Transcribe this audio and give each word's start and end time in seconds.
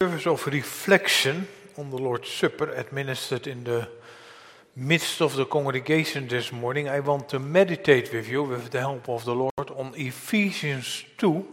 service 0.00 0.28
of 0.28 0.46
reflection 0.46 1.48
on 1.76 1.90
the 1.90 1.98
Lord's 1.98 2.30
Supper 2.30 2.70
administered 2.70 3.48
in 3.48 3.64
the 3.64 3.88
midst 4.76 5.20
of 5.20 5.34
the 5.34 5.44
congregation 5.44 6.28
this 6.28 6.52
morning, 6.52 6.88
I 6.88 7.00
want 7.00 7.28
to 7.30 7.40
meditate 7.40 8.12
with 8.12 8.28
you, 8.28 8.44
with 8.44 8.70
the 8.70 8.78
help 8.78 9.08
of 9.08 9.24
the 9.24 9.34
Lord, 9.34 9.70
on 9.76 9.94
Ephesians 9.96 11.02
2, 11.16 11.44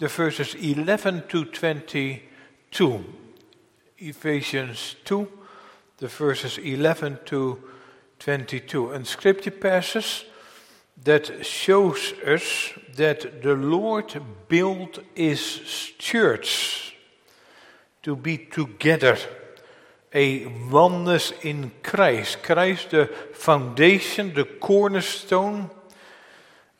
the 0.00 0.08
verses 0.08 0.56
11 0.56 1.28
to 1.28 1.44
22. 1.44 3.04
Ephesians 3.98 4.96
2, 5.04 5.28
the 5.98 6.08
verses 6.08 6.58
11 6.58 7.20
to 7.26 7.62
22. 8.18 8.90
And 8.90 9.06
scripture 9.06 9.52
passages 9.52 10.24
that 11.04 11.46
shows 11.46 12.14
us 12.26 12.72
that 12.96 13.44
the 13.44 13.54
Lord 13.54 14.20
built 14.48 14.98
his 15.14 15.92
church 15.98 16.89
to 18.02 18.16
be 18.16 18.38
together, 18.38 19.18
a 20.12 20.46
oneness 20.70 21.32
in 21.42 21.70
Christ. 21.82 22.42
Christ, 22.42 22.90
the 22.90 23.06
foundation, 23.32 24.34
the 24.34 24.44
cornerstone. 24.44 25.70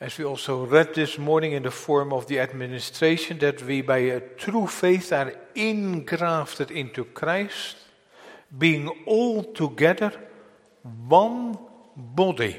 As 0.00 0.16
we 0.16 0.24
also 0.24 0.64
read 0.64 0.94
this 0.94 1.18
morning 1.18 1.52
in 1.52 1.62
the 1.62 1.70
form 1.70 2.12
of 2.12 2.26
the 2.26 2.40
administration, 2.40 3.38
that 3.40 3.62
we 3.62 3.82
by 3.82 3.98
a 3.98 4.20
true 4.20 4.66
faith 4.66 5.12
are 5.12 5.34
ingrafted 5.54 6.70
into 6.70 7.04
Christ, 7.04 7.76
being 8.56 8.88
all 9.06 9.44
together 9.44 10.12
one 10.82 11.58
body 11.94 12.56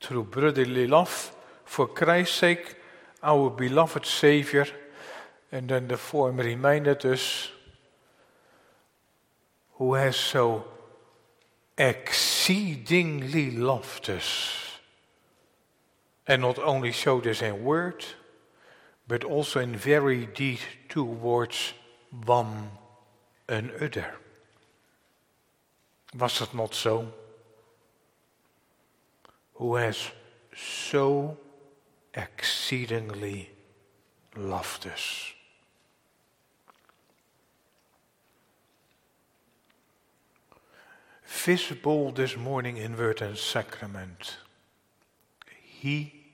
through 0.00 0.24
brotherly 0.24 0.86
love 0.86 1.34
for 1.64 1.88
Christ's 1.88 2.36
sake, 2.36 2.76
our 3.22 3.50
beloved 3.50 4.04
Savior. 4.04 4.66
And 5.52 5.68
then 5.68 5.88
the 5.88 5.96
form 5.96 6.38
reminded 6.38 7.04
us 7.06 7.48
who 9.74 9.94
has 9.94 10.16
so 10.16 10.64
exceedingly 11.78 13.50
loved 13.50 14.10
us. 14.10 14.78
And 16.26 16.42
not 16.42 16.58
only 16.58 16.92
showed 16.92 17.26
us 17.26 17.42
in 17.42 17.62
word, 17.62 18.04
but 19.06 19.22
also 19.22 19.60
in 19.60 19.76
very 19.76 20.26
deed 20.26 20.58
towards 20.88 21.72
one 22.24 22.70
another. 23.48 24.14
Was 26.18 26.40
it 26.40 26.54
not 26.54 26.74
so? 26.74 27.12
Who 29.54 29.76
has 29.76 30.10
so 30.56 31.36
exceedingly 32.16 33.50
loved 34.34 34.86
us. 34.86 35.32
Visible 41.44 42.10
this 42.12 42.36
morning 42.36 42.76
in 42.76 42.96
word 42.96 43.22
and 43.22 43.36
sacrament. 43.36 44.38
He 45.62 46.24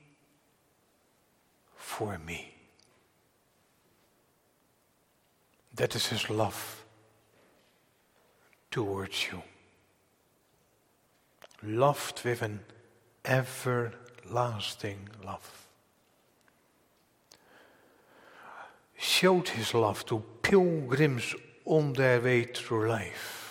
for 1.75 2.17
me. 2.17 2.55
That 5.75 5.95
is 5.95 6.07
his 6.07 6.29
love 6.29 6.83
towards 8.71 9.27
you. 9.27 9.43
Loved 11.61 12.23
with 12.23 12.41
an 12.41 12.61
everlasting 13.25 15.09
love. 15.23 15.67
Showed 18.97 19.49
his 19.49 19.73
love 19.75 20.05
to 20.07 20.23
pilgrims 20.41 21.35
on 21.65 21.93
their 21.93 22.19
way 22.19 22.45
through 22.45 22.89
life. 22.89 23.42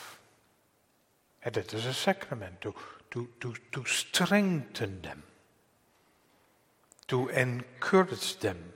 And 1.45 1.55
that 1.55 1.75
is 1.75 1.87
a 1.87 1.95
sacrament. 1.95 2.61
To, 2.61 2.75
to, 3.11 3.29
to, 3.41 3.55
to 3.73 3.85
strengthen 3.85 5.03
them, 5.03 5.23
to 7.09 7.29
encourage 7.29 8.39
them, 8.39 8.73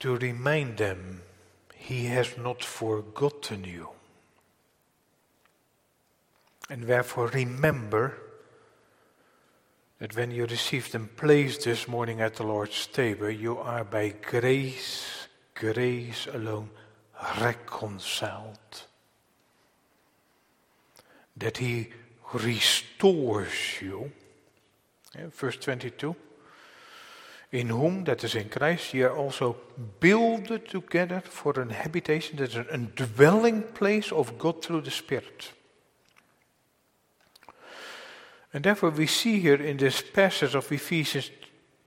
to 0.00 0.16
remind 0.16 0.76
them 0.76 1.22
he 1.74 2.06
has 2.06 2.36
not 2.36 2.62
forgotten 2.62 3.64
you. 3.64 3.88
And 6.68 6.84
therefore, 6.84 7.28
remember 7.28 8.16
that 9.98 10.14
when 10.14 10.30
you 10.30 10.46
received 10.46 10.94
and 10.94 11.14
placed 11.16 11.64
this 11.64 11.88
morning 11.88 12.20
at 12.20 12.36
the 12.36 12.42
Lord's 12.42 12.86
table, 12.86 13.30
you 13.30 13.58
are 13.58 13.84
by 13.84 14.10
grace, 14.10 15.28
grace 15.54 16.26
alone, 16.32 16.70
reconciled. 17.40 18.58
That 21.36 21.58
He 21.58 21.88
restores 22.32 23.80
you. 23.80 24.12
Verse 25.32 25.56
22. 25.56 26.14
In 27.52 27.68
whom, 27.68 28.04
that 28.04 28.22
is 28.22 28.36
in 28.36 28.48
Christ, 28.48 28.94
ye 28.94 29.02
are 29.02 29.10
er 29.10 29.16
also 29.16 29.56
builded 29.98 30.68
together 30.68 31.20
for 31.20 31.60
an 31.60 31.70
habitation, 31.70 32.36
that 32.36 32.50
is 32.50 32.56
a 32.56 32.78
dwelling 32.78 33.62
place 33.62 34.12
of 34.12 34.38
God 34.38 34.62
through 34.62 34.82
the 34.82 34.90
Spirit. 34.90 35.52
And 38.52 38.64
therefore, 38.64 38.90
we 38.90 39.06
see 39.06 39.40
here 39.40 39.60
in 39.62 39.76
this 39.78 40.00
passage 40.00 40.54
of 40.54 40.70
Ephesians 40.70 41.30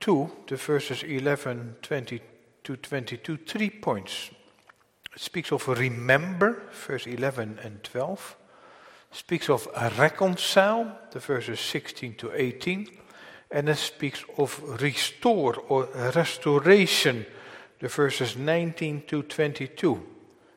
2, 0.00 0.30
the 0.48 0.56
verses 0.56 1.02
11, 1.02 1.76
20 1.80 2.20
to 2.64 2.76
22, 2.76 3.36
three 3.38 3.70
points. 3.70 4.30
Speaks 5.16 5.52
of 5.52 5.68
remember, 5.68 6.62
verse 6.86 7.06
11 7.06 7.60
and 7.62 7.82
12. 7.84 8.36
Speaks 9.12 9.48
of 9.48 9.68
reconcile, 9.98 10.98
the 11.12 11.20
verses 11.20 11.60
16 11.60 12.14
to 12.16 12.32
18. 12.32 12.88
And 13.50 13.68
it 13.68 13.76
speaks 13.76 14.24
of 14.36 14.60
restore 14.82 15.56
or 15.68 15.88
restoration, 16.16 17.24
the 17.78 17.88
verses 17.88 18.36
19 18.36 19.04
to 19.06 19.22
22. 19.22 20.06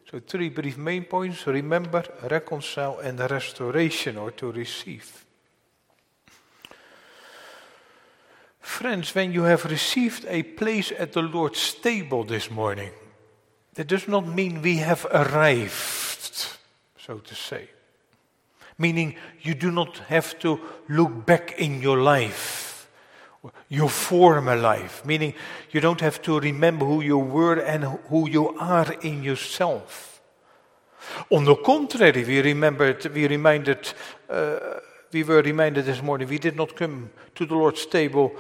So, 0.10 0.20
three 0.26 0.50
brief 0.50 0.78
main 0.78 1.04
points 1.04 1.46
remember, 1.46 2.04
reconcile, 2.32 3.00
and 3.00 3.20
restoration 3.20 4.18
or 4.18 4.32
to 4.32 4.52
receive. 4.52 5.26
Friends, 8.60 9.14
when 9.14 9.34
you 9.34 9.44
have 9.44 9.66
received 9.66 10.26
a 10.28 10.44
place 10.44 10.92
at 10.98 11.14
the 11.14 11.22
Lord's 11.22 11.74
table 11.76 12.24
this 12.24 12.50
morning, 12.50 12.92
that 13.78 13.88
does 13.88 14.08
not 14.08 14.28
mean 14.28 14.64
we 14.64 14.78
have 14.78 15.06
arrived, 15.12 16.58
so 16.98 17.20
to 17.20 17.36
say. 17.36 17.70
Meaning 18.80 19.16
you 19.42 19.54
do 19.54 19.72
not 19.72 20.00
have 20.10 20.38
to 20.40 20.60
look 20.90 21.28
back 21.28 21.60
in 21.60 21.80
your 21.80 22.00
life, 22.02 22.90
your 23.70 23.90
former 23.90 24.56
life. 24.56 25.06
Meaning 25.06 25.36
you 25.72 25.80
don't 25.80 26.02
have 26.02 26.24
to 26.24 26.40
remember 26.40 26.86
who 26.86 27.02
you 27.02 27.20
were 27.20 27.60
and 27.60 27.84
who 28.10 28.28
you 28.28 28.58
are 28.58 28.92
in 29.04 29.22
yourself. 29.22 30.22
On 31.30 31.46
the 31.46 31.56
contrary, 31.56 32.24
we 32.24 32.42
remembered, 32.42 33.06
we 33.14 33.28
reminded 33.28 33.94
uh, 34.28 34.80
we 35.12 35.22
were 35.22 35.42
reminded 35.42 35.86
this 35.86 36.02
morning 36.02 36.28
we 36.28 36.40
did 36.40 36.56
not 36.56 36.76
come 36.76 37.12
to 37.36 37.46
the 37.46 37.56
Lord's 37.56 37.86
table 37.86 38.36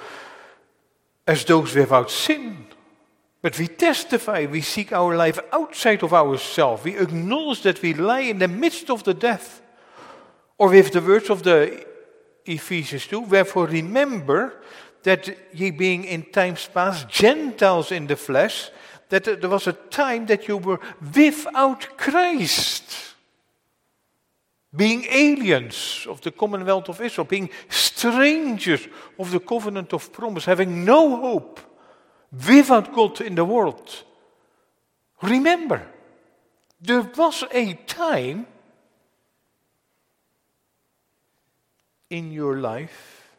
as 1.28 1.46
those 1.46 1.76
without 1.76 2.10
sin. 2.10 2.68
But 3.42 3.58
we 3.60 3.68
testify, 3.68 4.46
we 4.46 4.62
seek 4.62 4.92
our 4.92 5.16
life 5.16 5.40
outside 5.52 6.04
of 6.04 6.14
ourselves. 6.14 6.84
We 6.84 6.98
acknowledge 6.98 7.62
that 7.64 7.82
we 7.82 7.94
lie 7.94 8.22
in 8.22 8.40
the 8.40 8.48
midst 8.48 8.90
of 8.90 9.04
the 9.04 9.14
death. 9.14 9.62
Or 10.58 10.70
with 10.70 10.92
the 10.92 11.02
words 11.02 11.30
of 11.30 11.44
the 11.44 11.86
Ephesians 12.46 13.06
2, 13.08 13.22
wherefore 13.22 13.68
remember 13.68 14.62
that 15.04 15.30
ye 15.54 15.72
being 15.72 16.04
in 16.04 16.24
times 16.24 16.68
past 16.74 17.08
Gentiles 17.10 17.92
in 17.92 18.08
the 18.08 18.16
flesh, 18.16 18.72
that 19.10 19.24
there 19.24 19.50
was 19.50 19.68
a 19.68 19.74
time 19.74 20.26
that 20.26 20.48
you 20.48 20.58
were 20.58 20.80
without 21.16 21.98
Christ 21.98 23.08
being 24.76 25.06
aliens 25.10 26.06
of 26.08 26.22
the 26.22 26.32
commonwealth 26.32 26.90
of 26.90 27.02
Israel, 27.02 27.26
being 27.26 27.50
strangers 27.70 28.88
of 29.18 29.32
the 29.32 29.40
covenant 29.40 29.94
of 29.94 30.12
promise, 30.12 30.46
having 30.46 30.86
no 30.86 31.16
hope, 31.16 31.60
without 32.32 32.94
God 32.94 33.22
in 33.22 33.36
the 33.36 33.46
world. 33.46 34.04
Remember, 35.22 35.88
there 36.82 37.02
was 37.02 37.44
a 37.52 37.74
time 37.74 38.46
in 42.10 42.32
your 42.32 42.58
life 42.58 43.30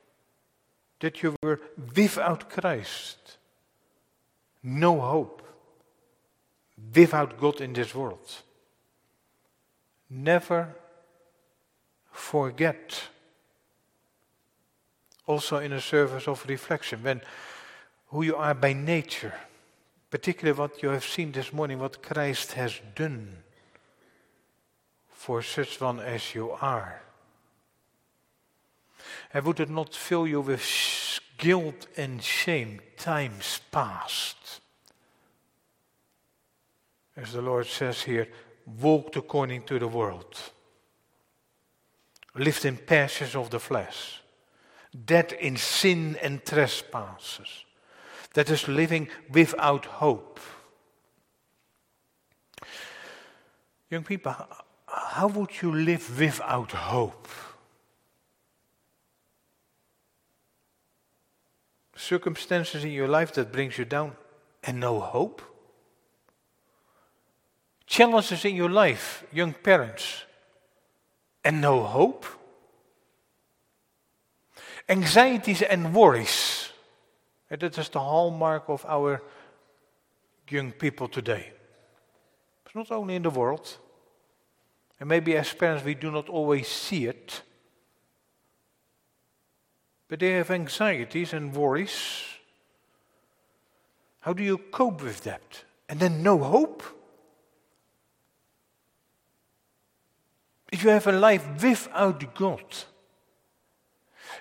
that 1.01 1.23
you 1.23 1.37
were 1.43 1.61
without 1.95 2.51
Christ, 2.51 3.39
no 4.63 5.01
hope, 5.01 5.43
without 6.95 7.39
God 7.39 7.61
in 7.61 7.73
this 7.73 7.95
world. 7.95 8.43
Never 10.11 10.75
forget. 12.11 13.03
Also 15.27 15.59
in 15.59 15.73
a 15.73 15.81
service 15.81 16.27
of 16.27 16.45
reflection. 16.49 17.03
When 17.03 17.21
who 18.09 18.23
you 18.23 18.37
are 18.37 18.55
by 18.55 18.73
nature, 18.73 19.35
particularly 20.11 20.59
what 20.59 20.83
you 20.83 20.89
have 20.91 21.05
seen 21.05 21.33
this 21.33 21.53
morning, 21.53 21.79
what 21.79 22.03
Christ 22.03 22.53
has 22.53 22.81
done 22.95 23.39
for 25.09 25.43
such 25.43 25.81
one 25.81 26.01
as 26.01 26.35
you 26.35 26.51
are. 26.51 27.03
And 29.35 29.45
would 29.45 29.61
it 29.61 29.69
not 29.69 29.95
fill 29.95 30.27
you 30.27 30.41
with 30.41 31.21
guilt 31.37 31.87
and 31.97 32.23
shame, 32.23 32.81
times 32.97 33.61
past? 33.71 34.61
As 37.17 37.33
the 37.33 37.43
Lord 37.43 37.67
says 37.67 38.03
here, 38.03 38.29
walked 38.81 39.17
according 39.17 39.65
to 39.65 39.79
the 39.79 39.89
world, 39.89 40.35
lived 42.35 42.65
in 42.65 42.77
passions 42.77 43.35
of 43.35 43.51
the 43.51 43.61
flesh, 43.61 44.23
dead 45.05 45.33
in 45.33 45.57
sin 45.57 46.17
and 46.23 46.45
trespasses, 46.45 47.65
that 48.39 48.51
is 48.51 48.69
living 48.69 49.09
without 49.33 49.85
hope. 49.85 50.39
Young 53.91 54.05
people, 54.05 54.33
how 54.87 55.27
would 55.27 55.61
you 55.61 55.75
live 55.75 56.21
without 56.21 56.71
hope? 56.71 57.27
Circumstances 61.97 62.85
in 62.85 62.93
your 62.93 63.09
life 63.09 63.33
that 63.35 63.51
brings 63.51 63.77
you 63.77 63.85
down 63.85 64.13
and 64.63 64.79
no 64.79 65.01
hope? 65.01 65.43
Challenges 67.87 68.45
in 68.45 68.55
your 68.55 68.71
life, 68.71 69.25
young 69.33 69.53
parents, 69.53 70.23
and 71.45 71.61
no 71.61 71.83
hope? 71.83 72.25
Anxieties 74.89 75.63
and 75.63 75.93
worries. 75.93 76.58
And 77.51 77.61
that 77.61 77.79
is 77.79 77.89
the 77.89 78.01
hallmark 78.01 78.69
of 78.69 78.85
our 78.87 79.23
young 80.49 80.73
people 80.73 81.09
today. 81.09 81.53
It's 82.67 82.75
not 82.75 82.91
only 82.91 83.17
in 83.17 83.23
the 83.23 83.31
world, 83.31 83.79
and 85.01 85.09
maybe 85.09 85.37
as 85.37 85.53
parents 85.53 85.85
we 85.85 85.95
do 85.95 86.11
not 86.11 86.29
always 86.29 86.69
see 86.69 87.07
it, 87.07 87.43
but 90.09 90.21
they 90.21 90.33
have 90.33 90.51
anxieties 90.51 91.33
and 91.33 91.55
worries. 91.55 92.25
How 94.21 94.33
do 94.33 94.43
you 94.43 94.59
cope 94.59 95.03
with 95.03 95.23
that? 95.25 95.65
And 95.89 96.01
then 96.01 96.23
no 96.23 96.39
hope? 96.39 96.83
If 100.71 100.85
you 100.85 100.91
have 100.91 101.07
a 101.07 101.13
life 101.13 101.63
without 101.63 102.35
God, 102.35 102.65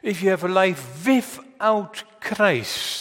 if 0.04 0.22
you 0.22 0.30
have 0.30 0.44
a 0.44 0.50
life 0.50 1.06
without 1.06 2.04
Christ, 2.20 2.97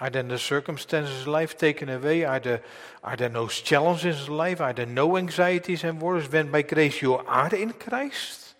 Are 0.00 0.08
there 0.08 0.22
no 0.22 0.38
circumstances 0.38 1.20
of 1.20 1.26
life 1.26 1.58
taken 1.58 1.90
away? 1.90 2.24
Are 2.24 2.40
there, 2.40 2.62
are 3.04 3.16
there 3.16 3.28
no 3.28 3.48
challenges 3.48 4.28
in 4.28 4.34
life? 4.34 4.60
Are 4.60 4.72
there 4.72 4.86
no 4.86 5.18
anxieties 5.18 5.84
and 5.84 6.00
worries 6.00 6.32
when 6.32 6.50
by 6.50 6.62
grace 6.62 7.02
you 7.02 7.16
are 7.16 7.54
in 7.54 7.74
Christ? 7.74 8.54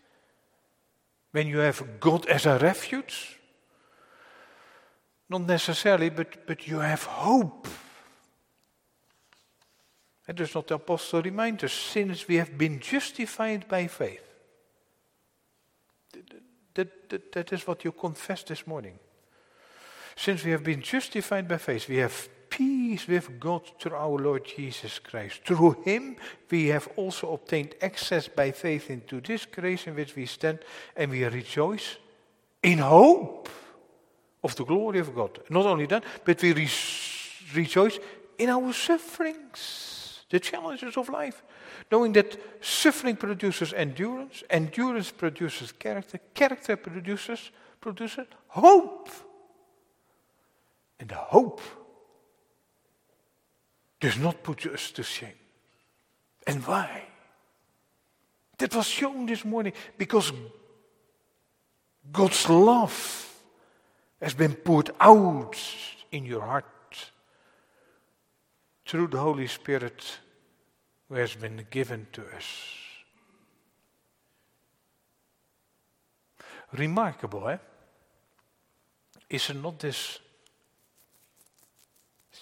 When 1.32 1.46
you 1.46 1.58
have 1.58 1.98
God 1.98 2.26
as 2.26 2.44
a 2.44 2.58
refuge? 2.58 3.38
Not 5.30 5.42
necessarily, 5.42 6.10
but, 6.10 6.46
but 6.46 6.66
you 6.66 6.80
have 6.80 7.04
hope. 7.04 7.66
And 10.28 10.36
does 10.36 10.54
not 10.54 10.66
the 10.66 10.74
apostle 10.74 11.22
remind 11.22 11.64
us, 11.64 11.72
since 11.72 12.28
we 12.28 12.36
have 12.36 12.58
been 12.58 12.80
justified 12.80 13.66
by 13.66 13.86
faith. 13.86 14.22
That, 16.74 17.08
that, 17.08 17.32
that 17.32 17.52
is 17.52 17.66
what 17.66 17.82
you 17.84 17.92
confessed 17.92 18.48
this 18.48 18.66
morning. 18.66 18.98
Since 20.16 20.44
we 20.44 20.50
have 20.50 20.64
been 20.64 20.82
justified 20.82 21.48
by 21.48 21.58
faith, 21.58 21.88
we 21.88 21.96
have 21.96 22.28
peace 22.50 23.06
with 23.06 23.38
God 23.38 23.62
through 23.78 23.96
our 23.96 24.18
Lord 24.18 24.44
Jesus 24.44 24.98
Christ. 24.98 25.40
Through 25.44 25.82
him 25.84 26.16
we 26.50 26.66
have 26.66 26.88
also 26.96 27.32
obtained 27.32 27.74
access 27.80 28.28
by 28.28 28.50
faith 28.50 28.90
into 28.90 29.20
this 29.20 29.46
grace 29.46 29.86
in 29.86 29.94
which 29.94 30.16
we 30.16 30.26
stand, 30.26 30.58
and 30.96 31.10
we 31.10 31.24
rejoice 31.24 31.96
in 32.62 32.78
hope 32.78 33.48
of 34.42 34.56
the 34.56 34.64
glory 34.64 34.98
of 34.98 35.14
God. 35.14 35.40
Not 35.48 35.66
only 35.66 35.86
that, 35.86 36.04
but 36.24 36.42
we 36.42 36.52
re- 36.52 36.68
rejoice 37.54 37.98
in 38.38 38.48
our 38.50 38.72
sufferings, 38.72 40.24
the 40.30 40.40
challenges 40.40 40.96
of 40.96 41.08
life, 41.08 41.42
knowing 41.90 42.12
that 42.12 42.36
suffering 42.64 43.16
produces 43.16 43.72
endurance, 43.72 44.42
endurance 44.50 45.10
produces 45.10 45.72
character, 45.72 46.18
character 46.34 46.76
produces 46.76 47.50
produces 47.80 48.26
hope. 48.48 49.08
And 51.00 51.08
the 51.08 51.16
hope 51.16 51.62
does 54.00 54.18
not 54.18 54.42
put 54.42 54.66
us 54.66 54.90
to 54.92 55.02
shame. 55.02 55.32
And 56.46 56.64
why? 56.66 57.04
That 58.58 58.74
was 58.74 58.86
shown 58.86 59.24
this 59.24 59.44
morning 59.44 59.72
because 59.96 60.32
God's 62.12 62.48
love 62.48 63.26
has 64.20 64.34
been 64.34 64.54
poured 64.54 64.90
out 65.00 65.56
in 66.12 66.26
your 66.26 66.42
heart 66.42 66.66
through 68.86 69.08
the 69.08 69.18
Holy 69.18 69.46
Spirit 69.46 70.18
who 71.08 71.14
has 71.14 71.34
been 71.34 71.66
given 71.70 72.06
to 72.12 72.22
us. 72.36 72.44
Remarkable, 76.72 77.48
eh? 77.48 77.58
Is 79.30 79.48
it 79.48 79.54
not 79.54 79.78
this 79.78 80.18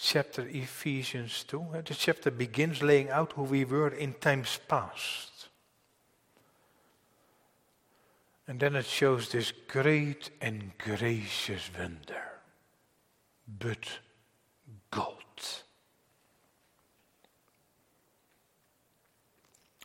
chapter 0.00 0.46
Ephesians 0.48 1.44
2. 1.44 1.82
The 1.84 1.94
chapter 1.94 2.30
begins 2.30 2.82
laying 2.82 3.10
out 3.10 3.32
who 3.32 3.42
we 3.42 3.64
were 3.64 3.88
in 3.88 4.14
times 4.14 4.58
past. 4.68 5.48
And 8.46 8.60
then 8.60 8.76
it 8.76 8.86
shows 8.86 9.28
this 9.30 9.52
great 9.66 10.30
and 10.40 10.72
gracious 10.78 11.70
wonder. 11.78 12.22
But 13.58 13.88
God. 14.90 15.14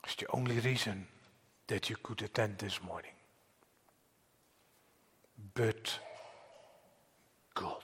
It's 0.03 0.15
the 0.17 0.27
only 0.31 0.59
reason 0.59 1.07
that 1.67 1.89
you 1.89 1.97
could 2.01 2.21
attend 2.21 2.59
this 2.59 2.81
morning. 2.83 3.11
But 5.55 5.99
God 7.53 7.83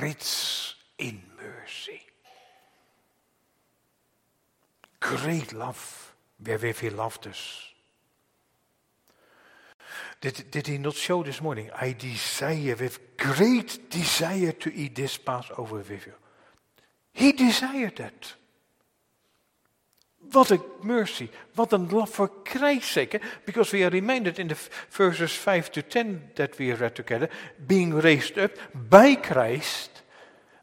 rich 0.00 0.76
in 0.98 1.22
mercy. 1.36 2.02
Great 5.00 5.52
love 5.52 6.14
wherewith 6.44 6.78
he 6.78 6.90
loved 6.90 7.26
us. 7.26 7.72
Did, 10.20 10.50
did 10.50 10.66
he 10.68 10.78
not 10.78 10.94
show 10.94 11.22
this 11.22 11.40
morning? 11.40 11.70
I 11.74 11.92
desire 11.92 12.76
with 12.78 13.16
great 13.16 13.90
desire 13.90 14.52
to 14.52 14.72
eat 14.72 14.94
this 14.94 15.18
Passover 15.18 15.76
with 15.76 16.06
you. 16.06 16.14
He 17.12 17.32
desired 17.32 17.96
that. 17.96 18.34
What 20.30 20.50
a 20.50 20.60
mercy, 20.82 21.28
what 21.54 21.72
a 21.72 21.76
love 21.76 22.08
for 22.08 22.28
Christ's 22.28 22.92
sake. 22.92 23.16
Eh? 23.16 23.18
Because 23.44 23.72
we 23.72 23.84
are 23.84 23.90
reminded 23.90 24.38
in 24.38 24.48
the 24.48 24.58
verses 24.90 25.32
5 25.32 25.72
to 25.72 25.82
10 25.82 26.30
that 26.36 26.58
we 26.58 26.72
read 26.72 26.94
together, 26.94 27.28
being 27.66 27.92
raised 27.94 28.38
up 28.38 28.52
by 28.74 29.16
Christ, 29.16 29.90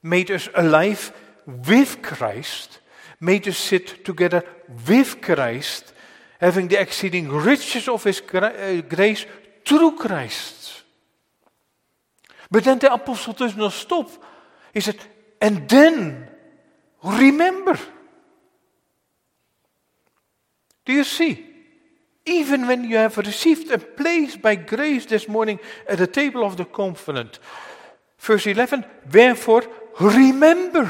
made 0.02 0.32
us 0.32 0.50
alive 0.56 1.12
with 1.46 2.02
Christ, 2.02 2.80
made 3.20 3.48
us 3.48 3.58
sit 3.58 4.06
together 4.06 4.44
with 4.88 5.22
Christ, 5.22 5.94
having 6.40 6.68
the 6.68 6.80
exceeding 6.80 7.30
riches 7.30 7.88
of 7.88 8.04
his 8.04 8.22
uh, 8.34 8.82
grace 8.88 9.26
through 9.66 9.98
Christ. 9.98 10.84
But 12.50 12.64
then 12.64 12.80
the 12.80 12.94
apostle 12.94 13.34
does 13.34 13.56
not 13.56 13.74
stop. 13.74 14.10
He 14.74 14.80
said, 14.82 14.98
and 15.42 15.68
then 15.70 16.28
remember. 17.04 17.78
Do 20.90 20.96
you 20.96 21.04
see? 21.04 21.46
Even 22.26 22.66
when 22.66 22.84
you 22.84 22.98
have 22.98 23.20
received 23.20 23.70
a 23.70 23.78
place 23.78 24.36
by 24.36 24.56
grace 24.56 25.06
this 25.06 25.28
morning 25.28 25.60
at 25.88 26.00
the 26.00 26.08
table 26.08 26.44
of 26.44 26.58
the 26.58 26.66
covenant. 26.66 27.38
Verse 28.18 28.48
11, 28.48 28.84
wherefore 29.14 29.66
remember. 30.00 30.90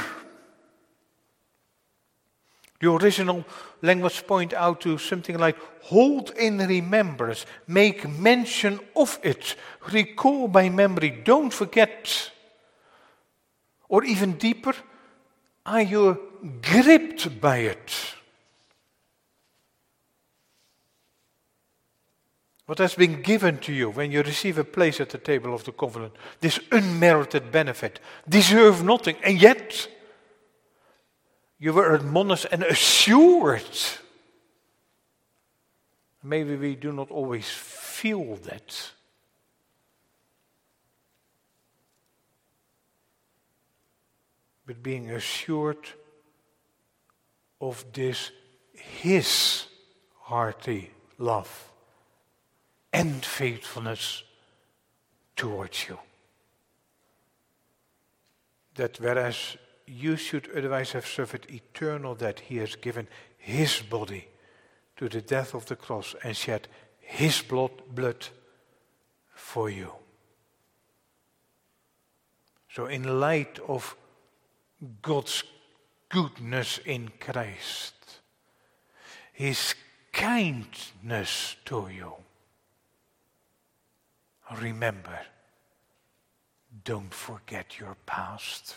The 2.80 2.90
original 2.90 3.44
language 3.82 4.26
point 4.26 4.54
out 4.54 4.80
to 4.82 4.98
something 4.98 5.38
like 5.38 5.58
hold 5.82 6.30
in 6.38 6.60
remembrance, 6.60 7.46
make 7.68 8.08
mention 8.08 8.80
of 8.96 9.20
it, 9.22 9.58
recall 9.92 10.48
by 10.48 10.70
memory, 10.70 11.10
don't 11.26 11.54
forget. 11.54 12.32
Or 13.90 14.06
even 14.06 14.38
deeper, 14.38 14.76
are 15.66 15.82
you 15.82 16.18
gripped 16.62 17.42
by 17.42 17.58
it? 17.58 18.16
What 22.70 22.78
has 22.78 22.94
been 22.94 23.24
given 23.24 23.58
to 23.58 23.74
you 23.74 23.90
when 23.90 24.12
you 24.12 24.22
receive 24.22 24.60
a 24.60 24.64
place 24.64 25.02
at 25.02 25.10
the 25.10 25.18
table 25.18 25.56
of 25.56 25.64
the 25.64 25.72
covenant, 25.72 26.14
this 26.40 26.60
unmerited 26.72 27.52
benefit, 27.52 28.00
deserve 28.30 28.84
nothing, 28.84 29.16
and 29.24 29.42
yet 29.42 29.88
you 31.58 31.74
were 31.74 31.96
admonished 31.96 32.46
and 32.52 32.62
assured. 32.62 33.64
Maybe 36.22 36.56
we 36.58 36.76
do 36.76 36.92
not 36.92 37.10
always 37.10 37.50
feel 37.50 38.36
that. 38.36 38.92
But 44.68 44.84
being 44.84 45.10
assured 45.10 45.90
of 47.60 47.84
this 47.94 48.30
His 48.76 49.66
hearty 50.20 50.92
love 51.18 51.69
and 52.92 53.24
faithfulness 53.24 54.24
towards 55.36 55.88
you. 55.88 55.98
That 58.76 59.00
whereas 59.00 59.58
you 59.86 60.16
should 60.18 60.50
otherwise 60.56 60.92
have 60.92 61.08
suffered 61.08 61.48
eternal 61.50 62.16
death, 62.16 62.40
he 62.40 62.58
has 62.58 62.76
given 62.76 63.08
his 63.38 63.82
body 63.82 64.28
to 64.98 65.10
the 65.10 65.22
death 65.22 65.54
of 65.54 65.66
the 65.66 65.76
cross 65.76 66.16
and 66.24 66.36
shed 66.36 66.68
his 67.00 67.42
blood, 67.42 67.72
blood 67.94 68.28
for 69.34 69.70
you. 69.70 69.92
So, 72.72 72.86
in 72.86 73.20
light 73.20 73.60
of 73.68 73.96
God's 75.02 75.44
goodness 76.08 76.80
in 76.86 77.10
Christ, 77.20 77.96
his 79.34 79.74
kindness 80.12 81.56
to 81.66 81.90
you, 81.92 82.14
remember, 84.58 85.20
don't 86.84 87.14
forget 87.14 87.80
your 87.80 87.96
past. 88.06 88.76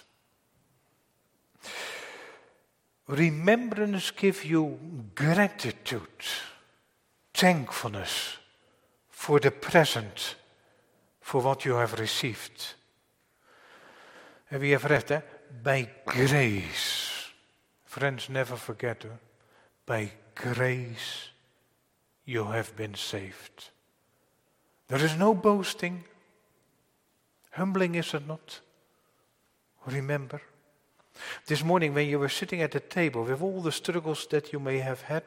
Remembrance 3.09 4.11
gives 4.11 4.45
you 4.45 4.79
gratitude, 5.14 6.25
thankfulness 7.35 8.37
for 9.09 9.41
the 9.41 9.50
present, 9.50 10.37
for 11.21 11.43
what 11.43 11.64
you 11.64 11.75
have 11.75 11.99
received. 11.99 12.75
And 14.50 14.61
we 14.61 14.71
have 14.71 14.85
read 14.85 15.07
that 15.09 15.62
by 15.62 15.88
grace. 16.05 17.31
Friends, 17.85 18.29
never 18.29 18.57
forget, 18.57 19.02
her. 19.02 19.19
by 19.85 20.11
grace 20.35 21.29
you 22.25 22.45
have 22.45 22.75
been 22.76 22.95
saved. 22.95 23.71
There 24.92 25.06
is 25.06 25.16
no 25.16 25.32
boasting. 25.32 26.04
Humbling 27.52 27.94
is 27.94 28.12
it 28.12 28.28
not? 28.28 28.61
Remember. 29.87 30.42
This 31.46 31.64
morning, 31.64 31.94
when 31.94 32.11
you 32.11 32.18
were 32.18 32.28
sitting 32.28 32.61
at 32.61 32.72
the 32.72 32.80
table 32.80 33.25
with 33.25 33.40
all 33.40 33.62
the 33.62 33.72
struggles 33.72 34.26
that 34.26 34.52
you 34.52 34.61
may 34.61 34.80
have 34.80 35.00
had, 35.00 35.25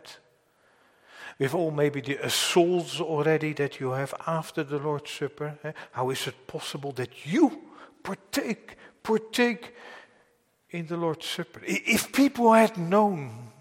with 1.39 1.55
all 1.55 1.71
maybe 1.71 1.99
the 1.99 2.23
assaults 2.23 3.01
already 3.01 3.53
that 3.53 3.79
you 3.79 3.89
have 3.89 4.13
after 4.27 4.63
the 4.63 4.77
Lord's 4.77 5.09
Supper, 5.09 5.57
eh, 5.63 5.71
how 5.93 6.11
is 6.11 6.27
it 6.27 6.45
possible 6.45 6.91
that 6.91 7.25
you 7.25 7.59
partake, 8.03 8.77
partake 9.01 9.73
in 10.69 10.85
the 10.85 10.97
Lord's 10.97 11.25
Supper? 11.25 11.61
If 11.65 12.13
people 12.13 12.53
had 12.53 12.77
known 12.77 13.51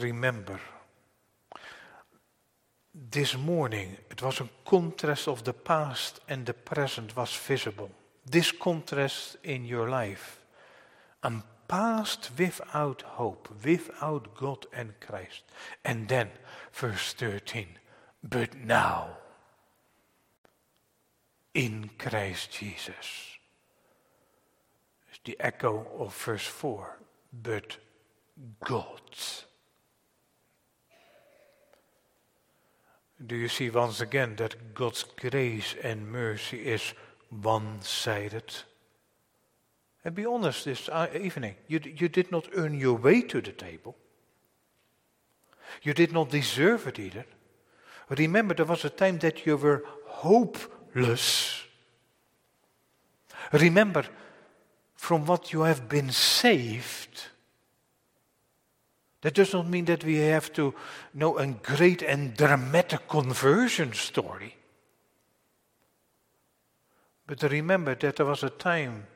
remember. 0.00 0.60
This 3.10 3.36
morning, 3.36 3.96
it 4.10 4.22
was 4.22 4.40
a 4.40 4.48
contrast 4.64 5.28
of 5.28 5.44
the 5.44 5.52
past 5.52 6.20
and 6.28 6.44
the 6.46 6.54
present 6.54 7.16
was 7.16 7.34
visible. 7.34 7.90
This 8.24 8.52
contrast 8.52 9.36
in 9.44 9.64
your 9.64 9.88
life. 9.88 10.40
A 11.22 11.32
past 11.68 12.30
without 12.36 13.02
hope, 13.02 13.48
without 13.64 14.34
God 14.34 14.66
and 14.72 14.98
Christ. 15.00 15.44
And 15.84 16.08
then, 16.08 16.30
verse 16.72 17.12
13, 17.12 17.66
but 18.24 18.56
now, 18.56 19.18
in 21.54 21.90
Christ 21.98 22.52
Jesus. 22.52 23.38
It's 25.10 25.20
the 25.24 25.36
echo 25.40 25.86
of 25.98 26.14
verse 26.14 26.46
4, 26.46 26.98
but 27.42 27.76
God 28.64 29.00
do 33.24 33.36
you 33.36 33.48
see 33.48 33.70
once 33.70 34.00
again 34.00 34.36
that 34.36 34.74
God's 34.74 35.04
grace 35.04 35.74
and 35.82 36.10
mercy 36.10 36.58
is 36.58 36.94
one 37.30 37.82
sided? 37.82 38.54
And 40.04 40.14
be 40.14 40.24
honest 40.24 40.64
this 40.64 40.88
uh, 40.88 41.08
evening, 41.20 41.56
you, 41.66 41.80
you 41.84 42.08
did 42.08 42.30
not 42.30 42.48
earn 42.54 42.78
your 42.78 42.96
way 42.96 43.22
to 43.22 43.40
the 43.40 43.52
table. 43.52 43.96
You 45.82 45.94
did 45.94 46.12
not 46.12 46.30
deserve 46.30 46.86
it 46.86 46.98
either. 46.98 47.26
Remember, 48.08 48.54
there 48.54 48.64
was 48.64 48.84
a 48.84 48.90
time 48.90 49.18
that 49.18 49.44
you 49.44 49.56
were 49.56 49.84
hopeless. 50.06 51.62
Remember, 53.52 54.04
from 54.94 55.26
what 55.26 55.52
you 55.52 55.62
have 55.62 55.88
been 55.88 56.10
saved, 56.10 57.26
that 59.22 59.34
does 59.34 59.52
not 59.52 59.66
mean 59.66 59.84
that 59.86 60.04
we 60.04 60.16
have 60.16 60.52
to 60.52 60.74
know 61.12 61.38
a 61.38 61.46
great 61.46 62.02
and 62.02 62.36
dramatic 62.36 63.08
conversion 63.08 63.92
story. 63.92 64.56
But 67.26 67.42
remember 67.42 67.94
that 67.96 68.16
there 68.16 68.26
was 68.26 68.44
a 68.44 68.50
time 68.50 69.06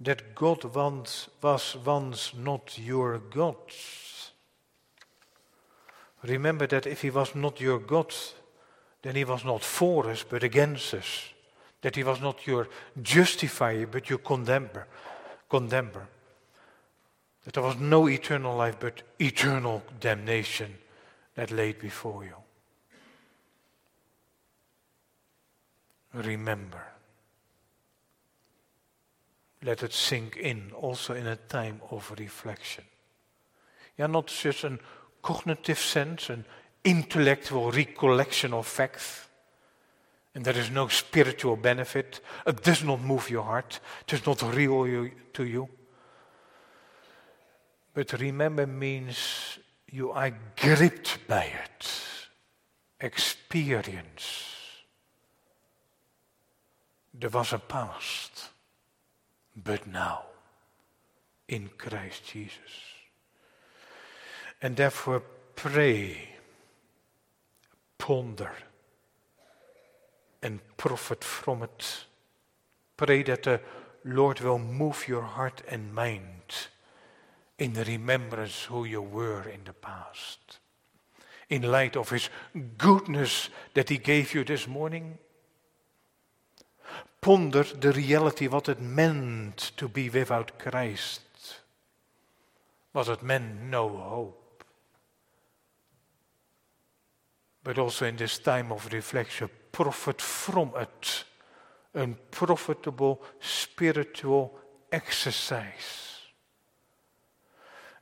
that 0.00 0.34
God 0.34 0.64
once, 0.64 1.28
was 1.42 1.76
once 1.84 2.32
not 2.34 2.78
your 2.78 3.18
God. 3.18 3.56
Remember 6.22 6.66
that 6.66 6.86
if 6.86 7.02
He 7.02 7.10
was 7.10 7.34
not 7.34 7.60
your 7.60 7.78
God, 7.78 8.12
then 9.02 9.16
He 9.16 9.24
was 9.24 9.44
not 9.44 9.62
for 9.62 10.08
us 10.08 10.24
but 10.28 10.42
against 10.42 10.94
us. 10.94 11.28
That 11.82 11.96
He 11.96 12.02
was 12.02 12.20
not 12.20 12.46
your 12.46 12.68
justifier 13.02 13.86
but 13.86 14.08
your 14.08 14.18
condemner. 14.18 14.86
condemner 15.48 16.08
that 17.50 17.54
there 17.54 17.68
was 17.68 17.80
no 17.80 18.08
eternal 18.08 18.56
life 18.56 18.76
but 18.78 19.02
eternal 19.18 19.82
damnation 19.98 20.72
that 21.34 21.50
laid 21.50 21.80
before 21.80 22.22
you. 22.22 22.36
Remember. 26.14 26.80
Let 29.64 29.82
it 29.82 29.92
sink 29.92 30.36
in 30.36 30.70
also 30.76 31.14
in 31.14 31.26
a 31.26 31.34
time 31.34 31.80
of 31.90 32.14
reflection. 32.20 32.84
Yeah, 33.98 34.06
not 34.06 34.28
just 34.28 34.62
a 34.62 34.78
cognitive 35.20 35.80
sense, 35.80 36.30
an 36.30 36.44
intellectual 36.84 37.72
recollection 37.72 38.54
of 38.54 38.68
facts. 38.68 39.26
And 40.36 40.44
there 40.44 40.56
is 40.56 40.70
no 40.70 40.86
spiritual 40.86 41.56
benefit. 41.56 42.20
It 42.46 42.62
does 42.62 42.84
not 42.84 43.00
move 43.00 43.28
your 43.28 43.42
heart. 43.42 43.80
It 44.06 44.12
is 44.12 44.24
not 44.24 44.40
real 44.54 45.10
to 45.32 45.44
you. 45.44 45.68
But 47.92 48.12
remember 48.12 48.66
means 48.66 49.58
you 49.90 50.12
are 50.12 50.32
gripped 50.56 51.26
by 51.26 51.44
it. 51.44 51.90
Experience. 53.00 54.46
There 57.12 57.30
was 57.30 57.52
a 57.52 57.58
past, 57.58 58.50
but 59.56 59.86
now 59.86 60.22
in 61.48 61.70
Christ 61.76 62.24
Jesus. 62.24 62.72
And 64.62 64.76
therefore 64.76 65.22
pray, 65.56 66.28
ponder, 67.98 68.52
and 70.42 70.60
profit 70.76 71.24
from 71.24 71.64
it. 71.64 72.04
Pray 72.96 73.22
that 73.24 73.42
the 73.42 73.60
Lord 74.04 74.40
will 74.40 74.58
move 74.58 75.08
your 75.08 75.22
heart 75.22 75.62
and 75.68 75.92
mind 75.92 76.68
in 77.60 77.74
the 77.74 77.84
remembrance 77.84 78.64
who 78.64 78.84
you 78.84 79.02
were 79.02 79.42
in 79.42 79.60
the 79.64 79.74
past. 79.74 80.58
In 81.50 81.62
light 81.62 81.94
of 81.96 82.08
His 82.08 82.30
goodness 82.78 83.50
that 83.74 83.90
He 83.90 83.98
gave 83.98 84.34
you 84.34 84.44
this 84.44 84.66
morning, 84.66 85.18
ponder 87.20 87.62
the 87.62 87.92
reality 87.92 88.48
what 88.48 88.68
it 88.70 88.80
meant 88.80 89.72
to 89.76 89.88
be 89.88 90.08
without 90.08 90.58
Christ. 90.58 91.20
What 92.92 93.08
it 93.08 93.22
meant 93.22 93.62
no 93.62 93.88
hope. 93.88 94.64
But 97.62 97.78
also 97.78 98.06
in 98.06 98.16
this 98.16 98.38
time 98.38 98.72
of 98.72 98.90
reflection, 98.90 99.50
profit 99.70 100.22
from 100.22 100.72
it. 100.76 101.24
A 101.94 102.06
profitable 102.30 103.20
spiritual 103.40 104.56
exercise 104.90 106.09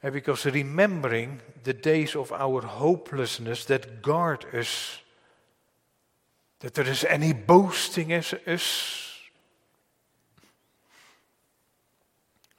And 0.02 0.12
because 0.12 0.46
remembering 0.46 1.40
the 1.64 1.72
days 1.72 2.14
of 2.14 2.32
our 2.32 2.62
hopelessness 2.62 3.64
that 3.64 4.00
guard 4.00 4.44
us, 4.54 5.00
that 6.60 6.74
there 6.74 6.88
is 6.88 7.04
any 7.04 7.32
boasting 7.32 8.12
as 8.12 8.32
us, 8.46 9.14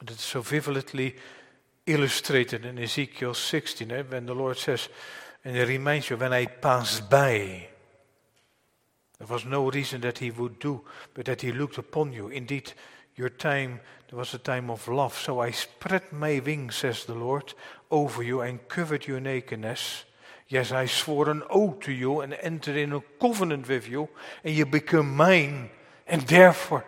that 0.00 0.10
is 0.10 0.20
so 0.20 0.42
vividly 0.42 1.16
illustrated 1.86 2.64
in 2.64 2.78
Ezekiel 2.78 3.34
16, 3.34 3.90
eh, 3.90 4.02
when 4.02 4.26
the 4.26 4.34
Lord 4.34 4.56
says, 4.56 4.88
and 5.44 5.56
He 5.56 5.64
reminds 5.64 6.10
you, 6.10 6.16
when 6.16 6.32
I 6.32 6.46
passed 6.46 7.08
by, 7.08 7.68
there 9.18 9.26
was 9.26 9.44
no 9.44 9.70
reason 9.70 10.00
that 10.02 10.18
He 10.18 10.30
would 10.30 10.58
do, 10.58 10.82
but 11.14 11.24
that 11.26 11.40
He 11.40 11.52
looked 11.52 11.78
upon 11.78 12.12
you. 12.12 12.28
Indeed, 12.28 12.72
your 13.16 13.30
time, 13.30 13.80
there 14.10 14.18
was 14.18 14.34
a 14.34 14.38
time 14.38 14.70
of 14.70 14.88
love. 14.88 15.16
So 15.16 15.38
I 15.38 15.52
spread 15.52 16.12
my 16.12 16.40
wings, 16.44 16.74
says 16.74 17.04
the 17.04 17.14
Lord, 17.14 17.54
over 17.92 18.24
you 18.24 18.40
and 18.40 18.66
covered 18.66 19.06
your 19.06 19.20
nakedness. 19.20 20.04
Yes, 20.48 20.72
I 20.72 20.86
swore 20.86 21.30
an 21.30 21.44
oath 21.48 21.78
to 21.80 21.92
you 21.92 22.20
and 22.20 22.34
entered 22.34 22.74
in 22.74 22.92
a 22.92 23.00
covenant 23.20 23.68
with 23.68 23.88
you, 23.88 24.08
and 24.42 24.52
you 24.52 24.66
became 24.66 25.14
mine. 25.14 25.70
And 26.08 26.22
therefore, 26.22 26.84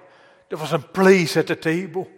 there 0.49 0.59
was 0.59 0.73
a 0.73 0.81
place 0.81 1.37
at 1.37 1.47
the 1.47 1.55
table. 1.55 2.09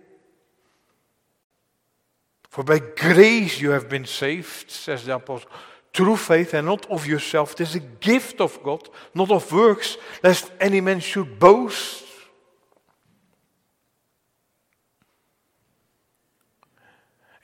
For 2.48 2.64
by 2.64 2.78
grace 2.78 3.60
you 3.60 3.72
have 3.72 3.90
been 3.90 4.06
saved, 4.06 4.70
says 4.70 5.04
the 5.04 5.16
apostle, 5.16 5.50
through 5.92 6.16
faith 6.16 6.54
and 6.54 6.66
not 6.66 6.90
of 6.90 7.06
yourself. 7.06 7.52
It 7.52 7.60
is 7.60 7.74
a 7.74 7.80
gift 7.80 8.40
of 8.40 8.62
God, 8.62 8.88
not 9.14 9.30
of 9.30 9.52
works, 9.52 9.98
lest 10.22 10.50
any 10.58 10.80
man 10.80 11.00
should 11.00 11.38
boast. 11.38 12.03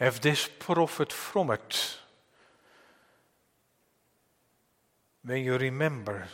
Have 0.01 0.21
this 0.21 0.49
profit 0.59 1.13
from 1.13 1.53
it? 1.53 1.99
When 5.23 5.45
you 5.45 5.57
remember 5.57 6.27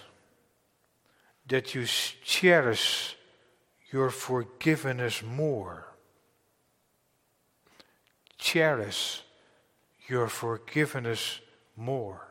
that 1.47 1.75
you 1.75 1.85
cherish 1.85 3.17
your 3.93 4.09
forgiveness 4.09 5.23
more 5.23 5.87
cherish 8.47 9.23
your 10.09 10.29
forgiveness 10.29 11.41
more. 11.77 12.23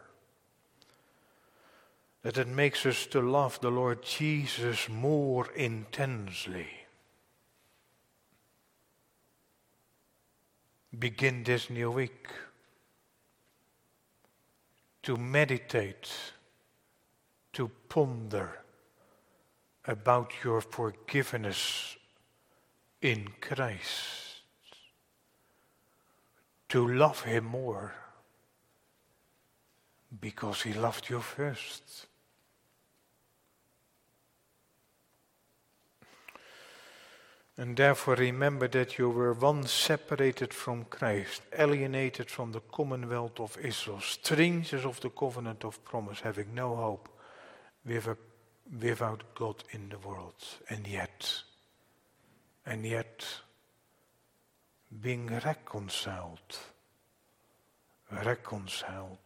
That 2.21 2.37
it 2.37 2.47
makes 2.47 2.85
us 2.85 3.05
to 3.07 3.19
love 3.19 3.59
the 3.59 3.69
Lord 3.69 4.01
Jesus 4.01 4.87
more 4.89 5.51
intensely. 5.51 6.84
Begin 10.99 11.43
this 11.43 11.69
new 11.69 11.91
week 11.91 12.27
to 15.03 15.17
meditate, 15.17 16.11
to 17.53 17.69
ponder 17.89 18.61
about 19.85 20.31
your 20.43 20.61
forgiveness 20.61 21.97
in 23.01 23.29
Christ 23.41 24.25
to 26.75 26.87
love 26.87 27.21
Him 27.23 27.45
more 27.45 27.93
because 30.19 30.63
He 30.63 30.73
loved 30.73 31.09
you 31.09 31.21
first. 31.21 32.07
And 37.57 37.77
therefore 37.77 38.15
remember 38.15 38.67
that 38.67 38.97
you 38.97 39.09
were 39.09 39.31
once 39.31 39.71
separated 39.71 40.53
from 40.53 40.85
Christ, 40.85 41.41
alienated 41.57 42.29
from 42.29 42.51
the 42.51 42.59
commonwealth 42.59 43.39
of 43.39 43.57
Israel, 43.57 44.01
strangers 44.01 44.83
of 44.83 44.99
the 44.99 45.09
covenant 45.09 45.63
of 45.63 45.83
promise, 45.85 46.19
having 46.19 46.53
no 46.53 46.75
hope 46.75 47.07
without 47.85 49.35
God 49.35 49.63
in 49.71 49.87
the 49.87 49.99
world. 49.99 50.35
And 50.69 50.85
yet, 50.85 51.43
and 52.65 52.85
yet, 52.85 53.25
being 55.01 55.27
reconciled, 55.27 56.57
reconciled 58.11 59.17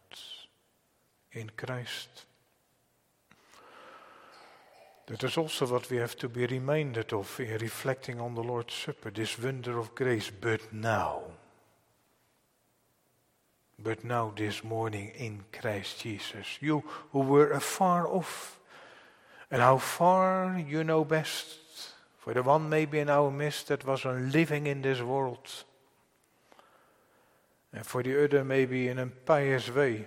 in 1.32 1.50
Christ. 1.56 2.26
That 5.10 5.24
is 5.24 5.36
also 5.36 5.66
what 5.66 5.90
we 5.90 5.96
have 5.96 6.16
to 6.18 6.28
be 6.28 6.46
reminded 6.46 7.12
of 7.12 7.40
in 7.40 7.58
reflecting 7.58 8.20
on 8.20 8.36
the 8.36 8.44
Lord's 8.44 8.74
Supper, 8.74 9.10
this 9.10 9.36
wonder 9.40 9.76
of 9.76 9.92
grace. 9.96 10.30
But 10.30 10.72
now, 10.72 11.22
but 13.76 14.04
now 14.04 14.32
this 14.36 14.62
morning 14.62 15.10
in 15.16 15.42
Christ 15.52 16.02
Jesus, 16.02 16.46
you 16.60 16.84
who 17.10 17.18
were 17.18 17.50
afar 17.50 18.06
off, 18.06 18.60
and 19.50 19.60
how 19.60 19.78
far 19.78 20.56
you 20.64 20.84
know 20.84 21.04
best, 21.04 21.58
for 22.18 22.32
the 22.32 22.44
one 22.44 22.68
maybe 22.68 23.00
in 23.00 23.10
our 23.10 23.32
midst 23.32 23.66
that 23.66 23.84
was 23.84 24.04
living 24.04 24.68
in 24.68 24.80
this 24.80 25.00
world. 25.00 25.64
And 27.72 27.84
for 27.84 28.04
the 28.04 28.22
other 28.22 28.44
maybe 28.44 28.86
in 28.86 29.00
a 29.00 29.06
pious 29.08 29.74
way. 29.74 30.06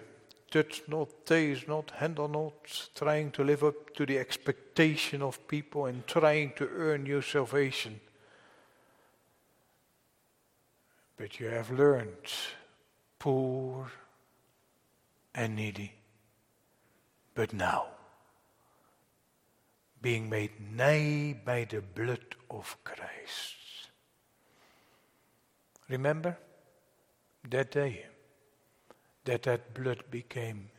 Touch 0.54 0.84
not, 0.88 1.26
taste 1.26 1.68
not, 1.68 1.90
handle 1.98 2.28
not, 2.28 2.54
trying 2.94 3.32
to 3.32 3.44
live 3.44 3.64
up 3.64 3.92
to 3.96 4.06
the 4.06 4.20
expectation 4.20 5.24
of 5.24 5.48
people 5.48 5.88
and 5.88 6.06
trying 6.06 6.54
to 6.58 6.70
earn 6.76 7.08
your 7.08 7.24
salvation. 7.24 8.00
But 11.18 11.40
you 11.40 11.48
have 11.48 11.72
learned 11.72 12.32
poor 13.18 13.92
and 15.34 15.56
needy. 15.56 15.92
But 17.34 17.52
now, 17.52 17.88
being 20.04 20.30
made 20.30 20.52
nigh 20.72 21.36
by 21.44 21.66
the 21.68 21.82
blood 21.82 22.36
of 22.52 22.78
Christ. 22.84 23.56
Remember 25.90 26.38
that 27.50 27.72
day 27.72 28.06
that 29.26 29.44
that 29.44 29.74
blood 29.74 30.04
became 30.12 30.70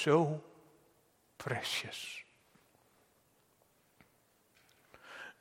so 0.00 0.40
precious. 1.38 2.18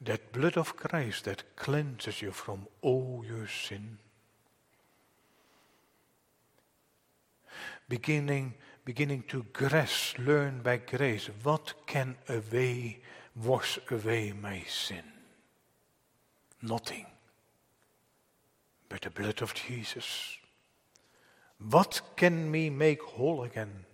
That 0.02 0.32
blood 0.32 0.58
of 0.58 0.76
Christ 0.76 1.26
that 1.26 1.56
cleanses 1.56 2.22
you 2.22 2.32
from 2.32 2.68
all 2.82 3.24
your 3.28 3.48
sin. 3.48 4.00
Beginning, 7.88 8.56
beginning 8.84 9.24
to 9.28 9.46
grasp, 9.54 10.18
learn 10.18 10.62
by 10.64 10.78
grace, 10.78 11.30
what 11.44 11.74
can 11.86 12.16
away 12.28 13.02
wash 13.36 13.78
away 13.92 14.34
my 14.34 14.64
sin? 14.68 15.04
Nothing 16.64 17.06
but 18.90 19.02
the 19.02 19.10
blood 19.10 19.42
of 19.42 19.54
Jesus. 19.54 20.38
What 21.70 22.02
can 22.16 22.50
me 22.50 22.70
make 22.70 23.02
whole 23.02 23.44
again? 23.44 23.86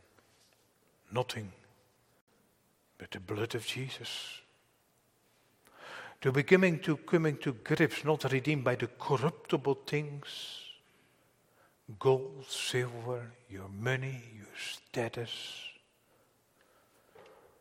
Nothing 1.12 1.52
but 2.98 3.12
the 3.12 3.20
blood 3.20 3.56
of 3.56 3.66
Jesus. 3.66 4.42
To 6.22 6.32
becoming 6.32 6.80
to 6.80 6.98
coming 6.98 7.38
to 7.38 7.54
grips, 7.54 8.04
not 8.04 8.32
redeemed 8.32 8.64
by 8.64 8.76
the 8.76 8.88
corruptible 8.88 9.80
things, 9.86 10.28
gold, 12.00 12.46
silver, 12.48 13.32
your 13.50 13.70
money, 13.70 14.24
your 14.36 14.48
status, 14.58 15.32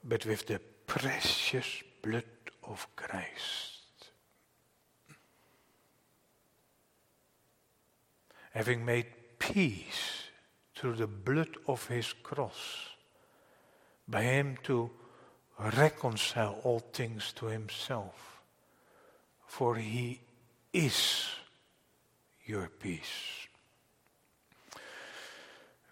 but 0.02 0.24
with 0.24 0.46
the 0.46 0.60
precious 0.86 1.82
blood 2.00 2.24
of 2.62 2.86
Christ. 2.96 4.10
Having 8.52 8.84
made 8.84 9.06
peace 9.52 10.24
through 10.74 10.94
the 10.94 11.06
blood 11.06 11.56
of 11.66 11.86
his 11.88 12.12
cross, 12.12 12.90
by 14.08 14.22
him 14.22 14.56
to 14.62 14.90
reconcile 15.76 16.58
all 16.64 16.80
things 16.80 17.32
to 17.32 17.46
himself, 17.46 18.42
for 19.46 19.76
he 19.76 20.20
is 20.72 21.26
your 22.44 22.68
peace. 22.68 23.46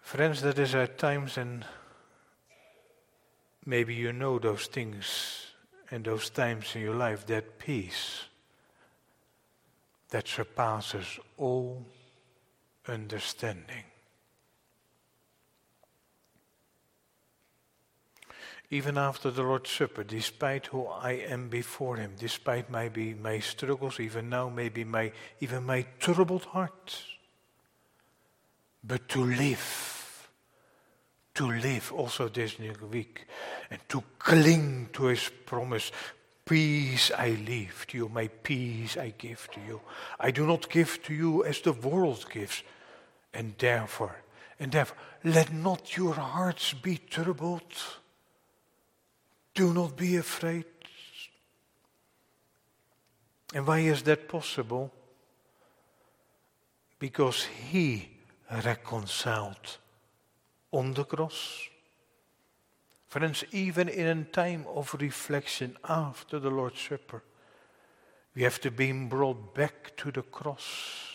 Friends, 0.01 0.41
that 0.41 0.59
is 0.59 0.75
at 0.75 0.97
times, 0.97 1.37
and 1.37 1.65
maybe 3.65 3.95
you 3.95 4.13
know 4.13 4.37
those 4.37 4.67
things 4.67 5.47
and 5.89 6.05
those 6.05 6.29
times 6.29 6.75
in 6.75 6.81
your 6.81 6.95
life, 6.95 7.25
that 7.25 7.57
peace 7.57 8.25
that 10.09 10.27
surpasses 10.27 11.19
all 11.37 11.85
understanding. 12.87 13.83
Even 18.71 18.97
after 18.97 19.29
the 19.29 19.43
Lord's 19.43 19.69
Supper, 19.69 20.03
despite 20.03 20.67
who 20.67 20.87
I 20.87 21.11
am 21.11 21.49
before 21.49 21.97
Him, 21.97 22.13
despite 22.17 22.69
maybe 22.69 23.13
my 23.13 23.39
struggles, 23.39 23.99
even 23.99 24.29
now, 24.29 24.49
maybe 24.49 24.83
my 24.83 25.11
even 25.39 25.63
my 25.63 25.85
troubled 25.99 26.45
heart, 26.45 27.03
but 28.83 29.07
to 29.09 29.23
live. 29.23 30.29
To 31.35 31.51
live 31.51 31.91
also 31.91 32.29
this 32.29 32.59
new 32.59 32.73
week 32.89 33.25
and 33.69 33.79
to 33.89 34.01
cling 34.17 34.89
to 34.93 35.05
his 35.05 35.29
promise. 35.45 35.91
Peace 36.45 37.11
I 37.17 37.29
leave 37.31 37.85
to 37.89 37.97
you, 37.97 38.09
my 38.09 38.27
peace 38.27 38.95
I 38.95 39.13
give 39.17 39.49
to 39.51 39.59
you. 39.59 39.81
I 40.19 40.31
do 40.31 40.45
not 40.45 40.69
give 40.69 41.03
to 41.03 41.13
you 41.13 41.43
as 41.43 41.59
the 41.59 41.73
world 41.73 42.25
gives. 42.31 42.63
And 43.35 43.53
therefore, 43.57 44.15
and 44.59 44.71
therefore, 44.71 44.97
let 45.25 45.51
not 45.51 45.97
your 45.97 46.13
hearts 46.13 46.73
be 46.73 46.97
troubled. 46.97 47.73
Do 49.53 49.73
not 49.73 49.97
be 49.97 50.15
afraid. 50.15 50.65
And 53.53 53.67
why 53.67 53.79
is 53.79 54.03
that 54.03 54.29
possible? 54.29 54.91
Because 56.97 57.43
He 57.43 58.09
reconciled 58.63 59.77
on 60.71 60.93
the 60.93 61.03
cross. 61.03 61.67
Friends, 63.07 63.43
even 63.51 63.89
in 63.89 64.07
a 64.07 64.23
time 64.23 64.65
of 64.67 64.95
reflection 64.99 65.75
after 65.83 66.39
the 66.39 66.49
Lord's 66.49 66.79
Supper, 66.79 67.21
we 68.33 68.43
have 68.43 68.61
to 68.61 68.71
be 68.71 68.91
brought 68.93 69.53
back 69.53 69.95
to 69.97 70.11
the 70.11 70.21
cross 70.21 71.14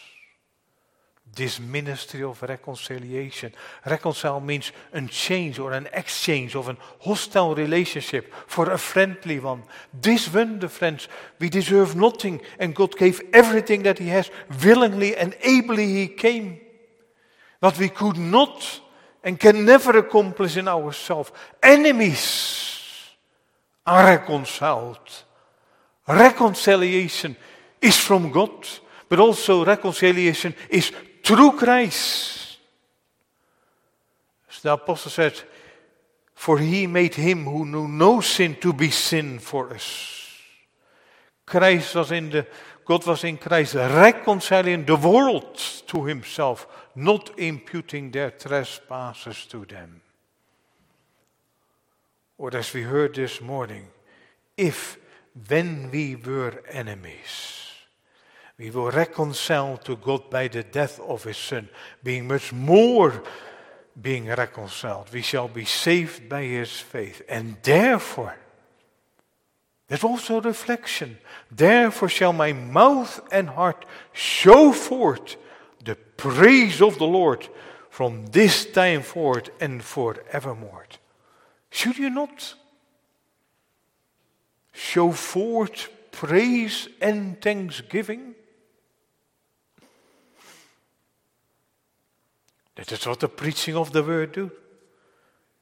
this 1.35 1.61
ministry 1.61 2.23
of 2.23 2.43
reconciliation. 2.43 3.53
Reconcile 3.87 4.41
means 4.41 4.73
a 4.93 5.01
change 5.07 5.59
or 5.59 5.73
an 5.73 5.89
exchange 5.93 6.57
of 6.57 6.69
a 6.69 6.77
hostile 7.01 7.55
relationship 7.55 8.33
for 8.47 8.71
a 8.71 8.79
friendly 8.79 9.39
one. 9.39 9.63
This 9.93 10.33
wonder, 10.33 10.69
friends, 10.69 11.09
we 11.39 11.49
deserve 11.49 11.97
nothing, 11.97 12.41
and 12.59 12.75
God 12.75 12.97
gave 12.97 13.23
everything 13.33 13.85
that 13.85 13.99
He 13.99 14.09
has 14.09 14.31
willingly 14.65 15.17
and 15.17 15.37
ably. 15.43 15.87
He 15.87 16.09
came. 16.09 16.61
What 17.61 17.79
we 17.79 17.91
could 17.91 18.17
not 18.17 18.81
and 19.23 19.39
can 19.39 19.65
never 19.65 19.99
accomplish 19.99 20.57
in 20.57 20.67
ourselves. 20.67 21.31
Enemies 21.63 22.81
are 23.87 24.05
reconciled. 24.05 24.99
Reconciliation 26.09 27.37
is 27.81 27.97
from 27.97 28.33
God, 28.33 28.67
but 29.09 29.21
also 29.21 29.65
reconciliation 29.65 30.55
is 30.69 30.93
through 31.23 31.53
Christ. 31.53 32.59
As 34.51 34.63
the 34.63 34.73
apostle 34.73 35.11
said, 35.11 35.41
For 36.35 36.59
he 36.59 36.87
made 36.87 37.15
him 37.15 37.45
who 37.45 37.65
knew 37.65 37.89
no 37.89 38.21
sin 38.21 38.57
to 38.61 38.73
be 38.73 38.91
sin 38.91 39.39
for 39.39 39.73
us. 39.75 40.17
Christ 41.47 41.95
was 41.95 42.13
in 42.13 42.31
the, 42.31 42.47
God 42.85 43.07
was 43.07 43.25
in 43.25 43.37
Christ 43.37 43.75
reconciling 43.75 44.85
the 44.85 44.97
world 44.97 45.57
to 45.89 46.05
himself, 46.05 46.67
not 46.95 47.39
imputing 47.39 48.11
their 48.11 48.31
trespasses 48.31 49.47
to 49.47 49.65
them. 49.65 50.01
Or 52.39 52.57
as 52.57 52.73
we 52.73 52.83
heard 52.83 53.15
this 53.15 53.41
morning, 53.41 53.89
if 54.57 54.99
when 55.49 55.91
we 55.91 56.17
were 56.17 56.63
enemies, 56.69 57.60
we 58.61 58.71
were 58.71 58.91
reconciled 58.91 59.83
to 59.87 59.97
God 59.97 60.29
by 60.29 60.49
the 60.49 60.63
death 60.63 61.01
of 61.01 61.25
His 61.25 61.39
Son, 61.39 61.67
being 62.05 62.29
much 62.29 62.53
more 62.53 63.23
being 64.01 64.27
reconciled. 64.27 65.11
We 65.15 65.23
shall 65.23 65.49
be 65.49 65.65
saved 65.65 66.29
by 66.29 66.43
His 66.43 66.71
faith. 66.71 67.23
And 67.27 67.57
therefore, 67.63 68.37
there's 69.89 70.05
also 70.05 70.43
reflection. 70.43 71.17
Therefore 71.51 72.11
shall 72.11 72.35
my 72.35 72.53
mouth 72.53 73.27
and 73.33 73.49
heart 73.49 73.87
show 74.13 74.73
forth 74.73 75.37
the 75.83 75.97
praise 75.97 76.83
of 76.83 76.99
the 76.99 77.07
Lord 77.07 77.49
from 77.89 78.27
this 78.27 78.67
time 78.67 79.01
forth 79.01 79.49
and 79.59 79.83
forevermore. 79.83 80.87
Should 81.71 81.97
you 81.97 82.11
not 82.11 82.55
show 84.73 85.13
forth 85.13 85.89
praise 86.13 86.89
and 87.01 87.41
thanksgiving? 87.41 88.35
That 92.77 92.93
is 92.93 93.07
what 93.07 93.21
the 93.21 93.29
preaching 93.29 93.77
of 93.77 93.93
the 93.93 94.03
word 94.03 94.33
do. 94.33 94.51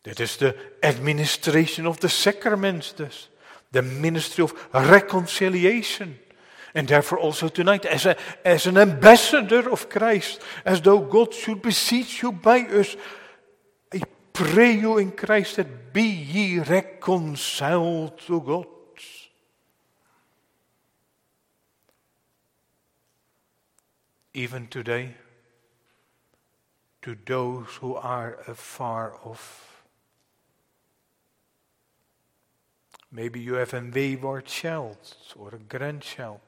That 0.04 0.20
is 0.20 0.36
the 0.36 0.56
administration 0.82 1.86
of 1.86 2.00
the 2.00 2.08
sacraments 2.08 2.92
does. 2.92 3.28
The 3.72 3.82
ministry 3.82 4.44
of 4.44 4.54
reconciliation. 4.72 6.18
And 6.74 6.86
therefore 6.86 7.18
also 7.18 7.48
tonight, 7.48 7.84
as, 7.86 8.06
a, 8.06 8.16
as 8.44 8.66
an 8.66 8.78
ambassador 8.78 9.70
of 9.70 9.88
Christ, 9.88 10.40
as 10.64 10.80
though 10.80 11.00
God 11.00 11.34
should 11.34 11.60
beseech 11.60 12.22
you 12.22 12.32
by 12.32 12.60
us, 12.60 12.96
I 13.92 14.02
pray 14.32 14.72
you 14.72 14.98
in 14.98 15.12
Christ 15.12 15.56
that 15.56 15.92
be 15.92 16.02
ye 16.02 16.58
reconciled 16.60 18.18
to 18.20 18.40
God. 18.40 18.66
Even 24.34 24.68
today, 24.68 25.14
to 27.02 27.16
those 27.26 27.66
who 27.80 27.94
are 27.94 28.38
afar 28.46 29.14
off. 29.24 29.84
Maybe 33.10 33.40
you 33.40 33.54
have 33.54 33.72
a 33.72 33.90
wayward 33.94 34.46
child 34.46 34.98
or 35.36 35.54
a 35.54 35.58
grandchild. 35.58 36.40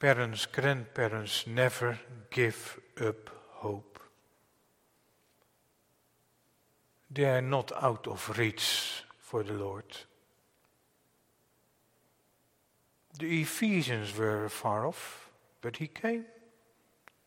Parents, 0.00 0.46
grandparents 0.46 1.46
never 1.46 1.98
give 2.30 2.80
up 3.00 3.30
hope. 3.50 4.00
They 7.10 7.24
are 7.24 7.42
not 7.42 7.72
out 7.80 8.06
of 8.06 8.38
reach 8.38 9.02
for 9.18 9.42
the 9.42 9.54
Lord. 9.54 9.96
The 13.18 13.42
Ephesians 13.42 14.16
were 14.16 14.48
far 14.48 14.86
off, 14.86 15.30
but 15.60 15.78
he 15.78 15.88
came 15.88 16.24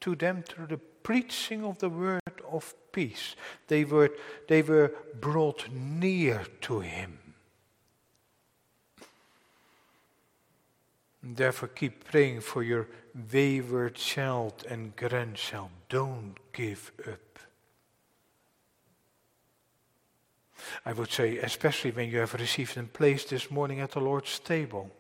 to 0.01 0.15
them 0.15 0.43
through 0.43 0.67
the 0.67 0.77
preaching 0.77 1.63
of 1.63 1.79
the 1.79 1.89
word 1.89 2.21
of 2.51 2.73
peace. 2.91 3.35
They 3.67 3.83
were, 3.83 4.11
they 4.47 4.61
were 4.61 4.93
brought 5.19 5.71
near 5.71 6.43
to 6.61 6.79
him. 6.81 7.17
And 11.23 11.37
therefore, 11.37 11.69
keep 11.69 12.03
praying 12.03 12.41
for 12.41 12.63
your 12.63 12.87
wayward 13.31 13.95
child 13.95 14.65
and 14.67 14.95
grandchild. 14.95 15.69
Don't 15.87 16.35
give 16.51 16.91
up. 17.07 17.39
I 20.85 20.93
would 20.93 21.11
say, 21.11 21.37
especially 21.37 21.91
when 21.91 22.09
you 22.09 22.19
have 22.19 22.33
received 22.33 22.77
a 22.77 22.83
place 22.83 23.23
this 23.25 23.51
morning 23.51 23.79
at 23.79 23.91
the 23.91 23.99
Lord's 23.99 24.39
table 24.39 24.91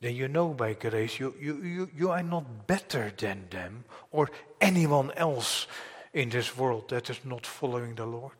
then 0.00 0.14
you 0.14 0.28
know 0.28 0.48
by 0.48 0.74
grace 0.74 1.18
you, 1.18 1.34
you, 1.40 1.62
you, 1.62 1.90
you 1.96 2.10
are 2.10 2.22
not 2.22 2.66
better 2.66 3.12
than 3.16 3.46
them 3.50 3.84
or 4.10 4.30
anyone 4.60 5.10
else 5.12 5.66
in 6.12 6.28
this 6.28 6.56
world 6.56 6.88
that 6.90 7.10
is 7.10 7.24
not 7.24 7.46
following 7.46 7.94
the 7.94 8.06
Lord. 8.06 8.32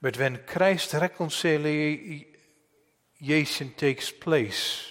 But 0.00 0.18
when 0.18 0.40
Christ's 0.46 0.94
reconciliation 0.94 2.26
takes 3.76 4.10
place, 4.10 4.88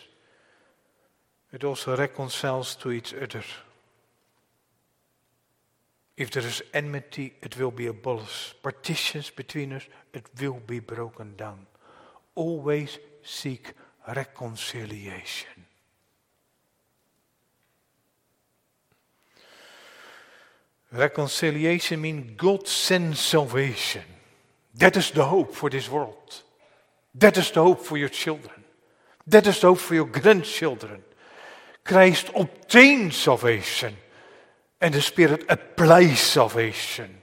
it 1.52 1.64
also 1.64 1.98
reconciles 1.98 2.76
to 2.78 2.92
each 2.92 3.14
other. 3.14 3.44
If 6.16 6.32
there 6.32 6.46
is 6.46 6.64
enmity, 6.74 7.34
it 7.42 7.58
will 7.58 7.72
be 7.72 7.88
abolished. 7.88 8.62
Partitions 8.64 9.30
between 9.30 9.74
us, 9.74 9.84
it 10.14 10.28
will 10.40 10.62
be 10.66 10.80
broken 10.80 11.36
down 11.36 11.68
always 12.36 12.98
seek 13.24 13.74
reconciliation. 14.08 15.66
Reconciliation 20.92 22.02
means 22.02 22.32
God 22.36 22.68
sends 22.68 23.20
salvation. 23.20 24.04
That 24.76 24.98
is 24.98 25.12
the 25.12 25.24
hope 25.24 25.54
for 25.54 25.70
this 25.70 25.90
world. 25.90 26.44
That 27.16 27.38
is 27.38 27.52
the 27.52 27.64
hope 27.64 27.82
for 27.82 27.98
your 27.98 28.10
children. 28.10 28.64
That 29.28 29.48
is 29.48 29.60
the 29.62 29.68
hope 29.68 29.80
for 29.80 29.96
your 29.96 30.06
grandchildren. 30.06 31.04
Christ 31.84 32.30
obtains 32.36 33.16
salvation, 33.16 33.96
and 34.80 34.94
the 34.94 35.02
Spirit 35.02 35.46
applies 35.50 36.20
salvation. 36.20 37.22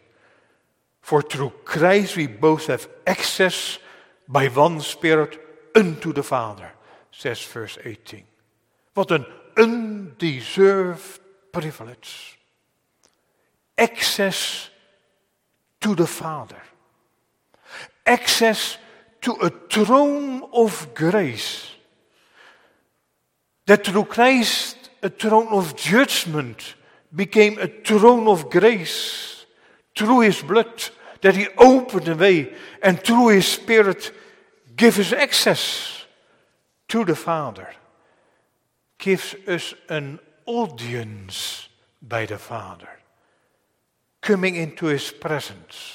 For 1.01 1.23
through 1.23 1.53
Christ 1.65 2.17
we 2.17 2.27
both 2.27 2.67
have 2.67 2.89
access 3.07 3.79
by 4.29 4.49
one 4.49 4.81
Spirit 4.81 5.41
unto 5.75 6.13
the 6.13 6.23
Father, 6.23 6.71
says 7.11 7.43
verse 7.43 7.79
18. 7.83 8.25
What 8.95 9.11
an 9.11 9.25
undeserved 9.57 11.21
privilege. 11.53 12.39
Access 13.77 14.71
to 15.81 15.95
the 15.95 16.07
Father. 16.07 16.61
Access 18.05 18.79
to 19.23 19.33
a 19.33 19.51
throne 19.51 20.43
of 20.53 20.95
grace. 20.95 21.71
That 23.67 23.85
through 23.85 24.05
Christ, 24.05 24.91
a 25.03 25.09
throne 25.09 25.49
of 25.49 25.77
judgment 25.77 26.75
became 27.15 27.59
a 27.59 27.69
throne 27.69 28.27
of 28.29 28.51
grace 28.51 29.47
through 29.97 30.21
his 30.21 30.43
blood, 30.43 30.91
that 31.21 31.37
he 31.37 31.49
opened 31.57 32.07
the 32.07 32.15
way, 32.15 32.55
and 32.83 33.03
through 33.03 33.29
his 33.29 33.47
spirit 33.47 34.13
gives 34.77 34.99
us 34.99 35.13
access 35.13 36.05
to 36.89 37.05
the 37.05 37.17
Father, 37.17 37.69
gives 38.99 39.35
us 39.47 39.75
an 39.89 40.19
audience 40.47 41.69
by 42.01 42.27
the 42.27 42.39
Father, 42.39 42.89
coming 44.21 44.57
into 44.57 44.87
his 44.87 45.11
presence. 45.11 45.95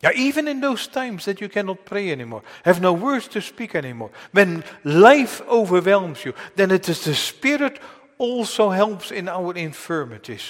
Yeah, 0.00 0.12
even 0.14 0.46
in 0.46 0.60
those 0.60 0.86
times 0.86 1.24
that 1.24 1.40
you 1.40 1.48
cannot 1.48 1.84
pray 1.84 2.12
anymore, 2.12 2.42
have 2.64 2.80
no 2.80 2.92
words 2.92 3.28
to 3.28 3.40
speak 3.40 3.74
anymore, 3.74 4.10
when 4.32 4.64
life 4.84 5.42
overwhelms 5.48 6.24
you, 6.24 6.34
then 6.54 6.70
it 6.70 6.88
is 6.88 7.04
the 7.04 7.14
Spirit 7.14 7.80
also 8.16 8.70
helps 8.70 9.10
in 9.10 9.28
our 9.28 9.54
infirmities 9.54 10.42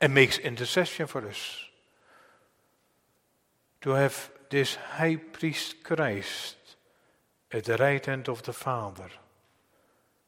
and 0.00 0.14
makes 0.14 0.38
intercession 0.38 1.06
for 1.06 1.26
us. 1.26 1.64
To 3.82 3.90
have 3.90 4.30
this 4.50 4.76
high 4.76 5.16
priest 5.16 5.82
Christ 5.82 6.56
at 7.52 7.64
the 7.64 7.76
right 7.76 8.04
hand 8.04 8.28
of 8.28 8.42
the 8.42 8.52
Father, 8.52 9.10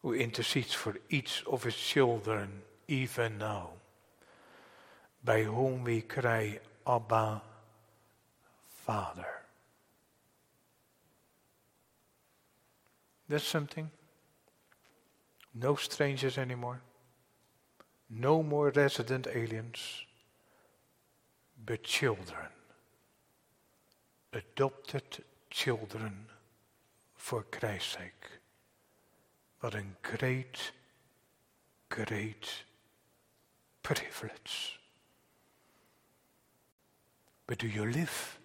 who 0.03 0.15
intercedes 0.15 0.73
for 0.73 0.97
each 1.11 1.43
of 1.51 1.65
his 1.65 1.77
children 1.77 2.63
even 2.87 3.39
now, 3.39 3.71
by 5.25 5.43
whom 5.43 5.85
we 5.85 6.03
cry, 6.03 6.61
Abba, 6.87 7.43
Father. 8.85 9.27
That's 13.29 13.45
something. 13.45 13.91
No 15.55 15.75
strangers 15.75 16.39
anymore. 16.39 16.81
No 18.09 18.43
more 18.43 18.71
resident 18.71 19.27
aliens, 19.27 20.05
but 21.65 21.83
children. 21.83 22.47
Adopted 24.33 25.25
children 25.51 26.27
for 27.15 27.43
Christ's 27.51 27.95
sake. 27.95 28.31
What 29.61 29.75
a 29.75 29.83
great, 30.03 30.71
great 31.89 32.65
privilege. 33.83 34.79
But 37.47 37.59
do 37.59 37.67
you 37.67 37.87
live? 37.87 38.39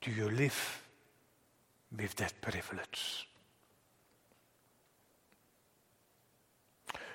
Do 0.00 0.10
you 0.10 0.30
live 0.30 0.82
with 1.96 2.14
that 2.16 2.40
privilege? 2.40 3.29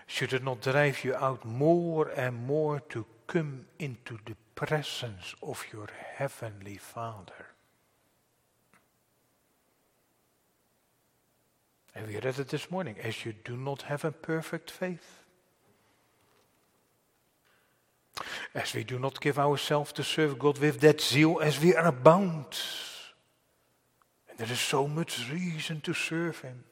Should 0.08 0.34
it 0.34 0.44
not 0.44 0.62
drive 0.62 1.04
you 1.04 1.16
out 1.16 1.46
more 1.46 2.10
and 2.10 2.46
more 2.46 2.80
to 2.90 3.06
come 3.28 3.66
into 3.80 4.20
the 4.26 4.36
presence 4.54 5.34
of 5.42 5.66
your 5.72 5.88
heavenly 6.16 6.78
Father? 6.78 7.48
And 11.96 12.08
we 12.08 12.16
read 12.16 12.40
it 12.40 12.50
this 12.50 12.70
morning 12.70 12.98
as 13.02 13.26
you 13.26 13.34
do 13.34 13.56
not 13.56 13.84
have 13.84 14.04
a 14.04 14.12
perfect 14.12 14.70
faith. 14.70 15.24
As 18.54 18.74
we 18.74 18.84
do 18.84 19.00
not 19.00 19.22
give 19.22 19.40
ourselves 19.40 19.92
to 19.94 20.04
serve 20.04 20.38
God 20.38 20.60
with 20.60 20.82
that 20.82 21.02
zeal 21.02 21.40
as 21.42 21.60
we 21.60 21.76
are 21.76 21.92
bound. 21.92 22.58
And 24.30 24.38
there 24.38 24.52
is 24.52 24.60
so 24.60 24.88
much 24.88 25.30
reason 25.32 25.82
to 25.82 25.94
serve 25.94 26.42
Him. 26.42 26.66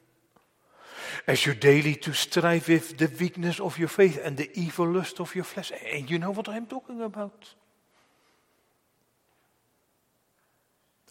As 1.28 1.46
you 1.46 1.54
daily 1.54 1.96
to 1.96 2.14
strive 2.14 2.68
with 2.68 2.98
the 2.98 3.12
weakness 3.20 3.60
of 3.60 3.78
your 3.78 3.88
faith 3.88 4.20
and 4.24 4.38
the 4.38 4.50
evil 4.54 4.92
lust 4.92 5.20
of 5.20 5.36
your 5.36 5.44
flesh. 5.44 5.72
And 5.92 6.10
you 6.10 6.20
know 6.20 6.32
what 6.32 6.50
I'm 6.50 6.66
talking 6.66 7.02
about. 7.02 7.56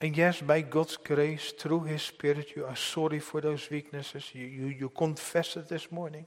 And 0.00 0.16
yes, 0.16 0.40
by 0.40 0.62
God's 0.62 0.96
grace, 0.96 1.52
through 1.56 1.84
His 1.84 2.02
Spirit, 2.02 2.56
you 2.56 2.64
are 2.66 2.74
sorry 2.74 3.20
for 3.20 3.40
those 3.40 3.70
weaknesses. 3.70 4.30
You, 4.34 4.46
you, 4.46 4.66
you 4.66 4.88
confess 4.88 5.56
it 5.56 5.68
this 5.68 5.92
morning. 5.92 6.26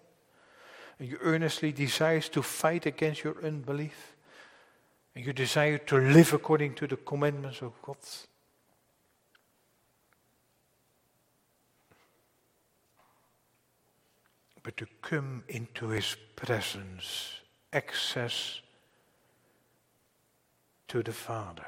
And 0.97 1.09
you 1.09 1.17
earnestly 1.21 1.73
desire 1.73 2.21
to 2.21 2.41
fight 2.41 2.85
against 2.85 3.25
your 3.25 3.35
unbelief. 3.43 4.15
And 5.13 5.25
you 5.25 5.33
desire 5.33 5.77
to 5.77 5.97
live 5.97 6.33
according 6.33 6.75
to 6.75 6.87
the 6.87 6.95
commandments 6.95 7.61
of 7.61 7.73
God. 7.81 7.97
But 14.65 14.77
to 14.77 14.87
come 15.03 15.43
into 15.47 15.89
His 15.89 16.17
presence, 16.35 17.39
access 17.71 18.61
to 20.87 21.03
the 21.03 21.13
Father. 21.13 21.67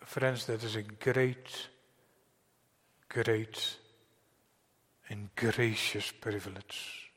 Friends, 0.00 0.46
that 0.46 0.64
is 0.64 0.74
a 0.74 0.82
great, 0.82 1.68
great 3.10 3.76
and 5.10 5.28
gracious 5.36 6.10
privilege. 6.12 7.12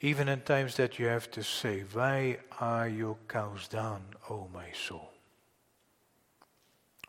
Even 0.00 0.28
in 0.28 0.40
times 0.40 0.74
that 0.78 0.98
you 0.98 1.06
have 1.06 1.30
to 1.30 1.44
say, 1.44 1.84
Why 1.92 2.38
are 2.60 2.88
you 2.88 3.18
cast 3.28 3.70
down, 3.70 4.02
O 4.28 4.48
my 4.52 4.72
soul? 4.72 5.12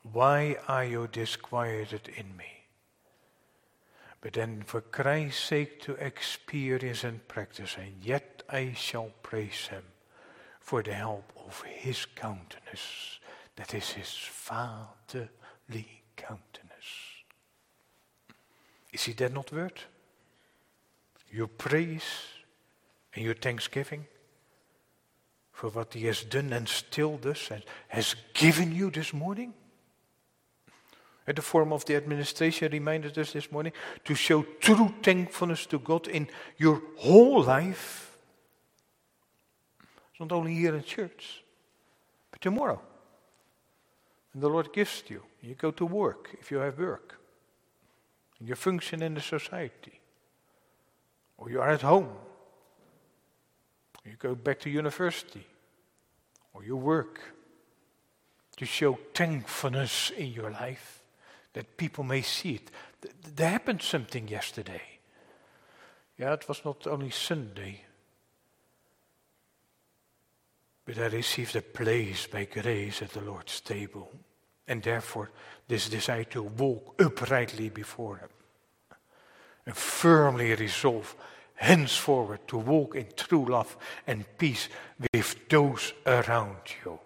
Why 0.03 0.57
are 0.67 0.85
you 0.85 1.07
disquieted 1.07 2.07
in 2.15 2.37
me? 2.37 2.64
But 4.25 4.33
then, 4.33 4.63
for 4.65 4.81
Christ's 4.81 5.43
sake, 5.43 5.81
to 5.81 5.93
experience 6.03 7.03
and 7.03 7.27
practice, 7.27 7.75
and 7.77 8.03
yet 8.03 8.41
I 8.49 8.73
shall 8.73 9.11
praise 9.21 9.67
Him 9.67 9.83
for 10.59 10.81
the 10.81 10.95
help 10.95 11.31
of 11.45 11.61
His 11.61 12.07
countenance. 12.15 13.19
That 13.55 13.75
is 13.75 13.91
His 13.91 14.09
fatherly 14.09 16.01
countenance. 16.15 16.89
Is 18.91 19.03
he 19.03 19.13
that 19.13 19.31
not 19.31 19.51
word? 19.51 19.79
Your 21.31 21.45
praise 21.45 22.09
and 23.13 23.23
your 23.23 23.35
thanksgiving 23.35 24.07
for 25.51 25.69
what 25.69 25.93
he 25.93 26.07
has 26.07 26.23
done 26.23 26.51
and 26.51 26.67
still 26.67 27.17
does 27.17 27.47
and 27.51 27.63
has 27.89 28.15
given 28.33 28.73
you 28.73 28.89
this 28.89 29.13
morning? 29.13 29.53
The 31.25 31.41
form 31.41 31.73
of 31.73 31.85
the 31.85 31.95
administration 31.95 32.71
reminded 32.71 33.17
us 33.17 33.33
this 33.33 33.51
morning. 33.51 33.73
To 34.03 34.15
show 34.15 34.43
true 34.59 34.93
thankfulness 35.01 35.65
to 35.67 35.79
God 35.79 36.07
in 36.07 36.27
your 36.57 36.81
whole 36.97 37.43
life. 37.43 38.17
It's 40.11 40.19
not 40.19 40.31
only 40.31 40.53
here 40.53 40.75
in 40.75 40.83
church, 40.83 41.43
but 42.31 42.41
tomorrow. 42.41 42.79
And 44.33 44.43
the 44.43 44.49
Lord 44.49 44.71
gives 44.71 45.03
you. 45.07 45.23
You 45.41 45.55
go 45.55 45.71
to 45.71 45.85
work 45.85 46.29
if 46.39 46.51
you 46.51 46.57
have 46.57 46.77
work. 46.77 47.17
And 48.39 48.47
you 48.49 48.55
function 48.55 49.01
in 49.01 49.13
the 49.13 49.21
society, 49.21 50.01
or 51.38 51.49
you 51.49 51.61
are 51.61 51.69
at 51.69 51.81
home, 51.81 52.09
you 54.03 54.15
go 54.19 54.35
back 54.35 54.59
to 54.59 54.69
university, 54.69 55.47
or 56.53 56.63
you 56.63 56.75
work, 56.75 57.21
to 58.57 58.65
show 58.65 58.99
thankfulness 59.13 60.11
in 60.17 60.33
your 60.33 60.51
life, 60.51 61.01
that 61.55 61.77
people 61.77 62.03
may 62.03 62.21
see 62.21 62.55
it. 62.55 62.71
There 63.35 63.49
happened 63.49 63.81
something 63.81 64.27
yesterday. 64.27 64.81
Yeah, 66.17 66.33
it 66.33 66.47
was 66.47 66.63
not 66.65 66.85
only 66.85 67.09
Sunday, 67.11 67.81
but 70.85 70.97
I 70.97 71.07
received 71.07 71.55
a 71.55 71.61
place 71.61 72.27
by 72.27 72.45
grace 72.45 73.01
at 73.01 73.11
the 73.11 73.21
Lord's 73.21 73.61
table, 73.61 74.11
and 74.67 74.83
therefore 74.83 75.31
this 75.67 75.89
desire 75.89 76.25
to 76.25 76.43
walk 76.43 77.01
uprightly 77.01 77.69
before 77.69 78.17
Him 78.17 78.29
and 79.65 79.77
firmly 79.77 80.53
resolve 80.55 81.15
henceforward 81.55 82.45
to 82.49 82.57
walk 82.57 82.95
in 82.95 83.07
true 83.15 83.45
love 83.45 83.77
and 84.05 84.25
peace 84.37 84.67
with 85.13 85.47
those 85.47 85.93
around 86.05 86.57
you. 86.83 86.99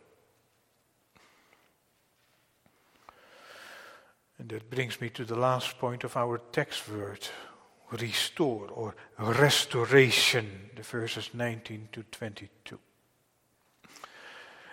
And 4.40 4.50
that 4.50 4.70
brings 4.70 5.02
me 5.02 5.10
to 5.10 5.26
the 5.26 5.36
last 5.36 5.78
point 5.78 6.06
of 6.06 6.16
our 6.16 6.38
text 6.52 6.90
word 6.90 7.28
restore 7.92 8.68
or 8.70 8.96
restoration, 9.18 10.70
the 10.76 10.84
verses 10.84 11.32
19 11.34 11.90
to 11.92 12.04
22. 12.04 12.80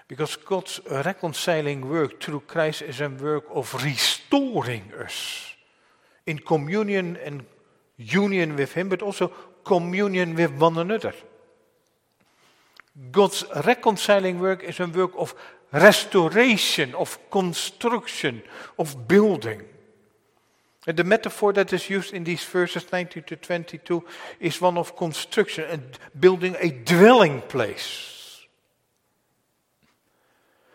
Because 0.07 0.37
God's 0.37 0.81
reconciling 0.89 1.89
work 1.89 2.23
through 2.23 2.41
Christ 2.41 2.83
is 2.83 3.01
a 3.01 3.09
work 3.09 3.45
of 3.51 3.75
restoring 3.83 4.93
us 5.01 5.55
in 6.27 6.39
communion 6.39 7.17
and 7.17 7.45
union 7.97 8.55
with 8.55 8.75
Him, 8.75 8.89
but 8.89 9.03
also 9.03 9.33
communion 9.65 10.37
with 10.37 10.53
one 10.53 10.79
another. 10.79 11.15
God's 13.11 13.45
reconciling 13.65 14.39
work 14.39 14.63
is 14.63 14.79
a 14.79 14.87
work 14.87 15.13
of 15.17 15.35
restoration, 15.73 16.95
of 16.95 17.19
construction, 17.31 18.43
of 18.79 19.09
building. 19.09 19.63
And 20.87 20.97
the 20.97 21.05
metaphor 21.05 21.53
that 21.55 21.73
is 21.73 21.91
used 21.91 22.15
in 22.15 22.25
these 22.25 22.45
verses 22.45 22.87
19 22.93 23.25
to 23.25 23.37
22 23.37 24.05
is 24.39 24.61
one 24.61 24.79
of 24.79 24.97
construction 24.97 25.65
and 25.65 25.99
building 26.19 26.57
a 26.61 26.71
dwelling 26.71 27.43
place. 27.43 28.41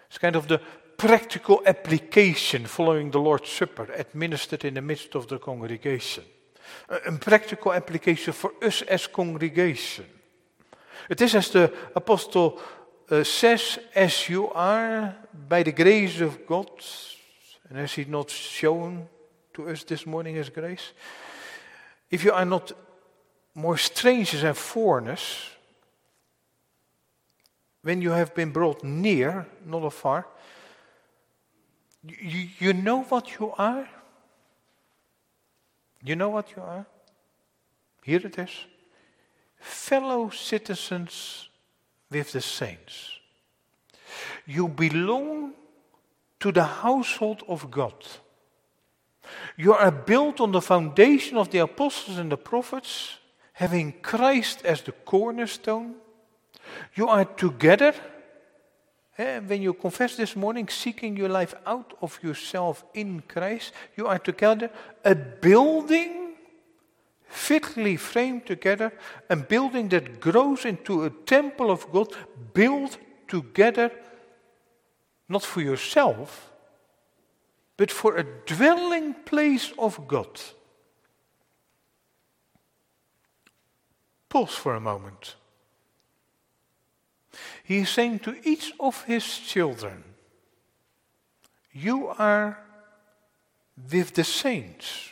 It's 0.10 0.17
kind 0.17 0.36
of 0.36 0.49
the 0.49 0.60
practical 0.97 1.62
application 1.65 2.65
following 2.65 3.12
the 3.12 3.19
Lord's 3.19 3.49
Supper 3.49 3.88
administered 3.93 4.65
in 4.65 4.73
the 4.73 4.82
midst 4.82 5.15
of 5.15 5.27
the 5.27 5.39
congregation. 5.39 6.25
A 6.89 7.12
practical 7.13 7.73
application 7.73 8.34
for 8.34 8.51
us 8.62 8.82
as 8.84 9.08
congregation. 9.08 10.06
It 11.10 11.21
is 11.21 11.34
as 11.36 11.49
the 11.49 11.73
apostle 11.95 12.62
says, 13.24 13.80
as 13.93 14.30
you 14.30 14.50
are 14.52 15.15
by 15.50 15.63
the 15.63 15.71
grace 15.71 16.21
of 16.21 16.45
God, 16.47 16.69
and 17.69 17.78
has 17.78 17.93
he 17.93 18.06
not 18.06 18.30
shown 18.30 19.08
to 19.54 19.69
us 19.69 19.84
this 19.84 20.06
morning 20.06 20.36
His 20.36 20.50
grace. 20.50 20.93
If 22.10 22.24
you 22.24 22.32
are 22.32 22.45
not 22.45 22.71
more 23.54 23.78
strangers 23.78 24.43
and 24.43 24.56
foreigners, 24.56 25.50
when 27.82 28.02
you 28.02 28.12
have 28.12 28.34
been 28.34 28.52
brought 28.52 28.84
near, 28.84 29.45
not 29.65 29.84
afar, 29.84 30.28
you, 32.04 32.47
you 32.60 32.74
know 32.74 33.04
what 33.04 33.39
you 33.39 33.54
are? 33.58 33.88
You 36.04 36.15
know 36.15 36.30
what 36.30 36.56
you 36.56 36.62
are? 36.62 36.86
Here 38.04 38.21
it 38.24 38.38
is 38.38 38.50
fellow 39.62 40.30
citizens 40.32 41.47
with 42.12 42.34
the 42.34 42.41
saints. 42.41 43.12
You 44.45 44.67
belong 44.67 45.54
to 46.41 46.52
the 46.52 46.63
household 46.63 47.43
of 47.47 47.71
God. 47.71 47.93
You 49.58 49.74
are 49.74 49.91
built 49.91 50.41
on 50.41 50.52
the 50.52 50.62
foundation 50.62 51.38
of 51.38 51.50
the 51.50 51.60
apostles 51.60 52.17
and 52.17 52.32
the 52.32 52.38
prophets, 52.38 53.17
having 53.54 53.93
Christ 54.02 54.65
as 54.65 54.82
the 54.82 54.91
cornerstone. 54.91 55.95
You 56.95 57.08
are 57.08 57.26
together. 57.26 57.93
Eh, 59.17 59.39
when 59.39 59.62
you 59.62 59.74
confess 59.74 60.15
this 60.15 60.36
morning, 60.36 60.67
seeking 60.67 61.15
your 61.15 61.30
life 61.30 61.54
out 61.65 61.93
of 62.02 62.19
yourself 62.24 62.84
in 62.93 63.21
Christ, 63.28 63.71
you 63.95 64.08
are 64.08 64.19
together 64.19 64.69
a 65.06 65.15
building 65.15 66.20
fitly 67.31 67.97
framed 67.97 68.45
together, 68.45 68.93
a 69.29 69.35
building 69.35 69.89
that 69.89 70.19
grows 70.19 70.65
into 70.65 71.03
a 71.03 71.09
temple 71.09 71.71
of 71.71 71.91
God, 71.91 72.09
built 72.53 72.97
together, 73.27 73.91
not 75.27 75.43
for 75.43 75.61
yourself 75.61 76.51
but 77.81 77.89
for 77.89 78.15
a 78.15 78.23
dwelling 78.45 79.11
place 79.25 79.73
of 79.79 80.07
God. 80.07 80.39
Pause 84.29 84.53
for 84.53 84.75
a 84.75 84.79
moment. 84.79 85.35
He 87.63 87.79
is 87.79 87.89
saying 87.89 88.19
to 88.19 88.35
each 88.47 88.71
of 88.79 89.03
his 89.05 89.25
children, 89.25 90.03
You 91.71 92.09
are 92.09 92.59
with 93.91 94.13
the 94.13 94.25
saints. 94.25 95.11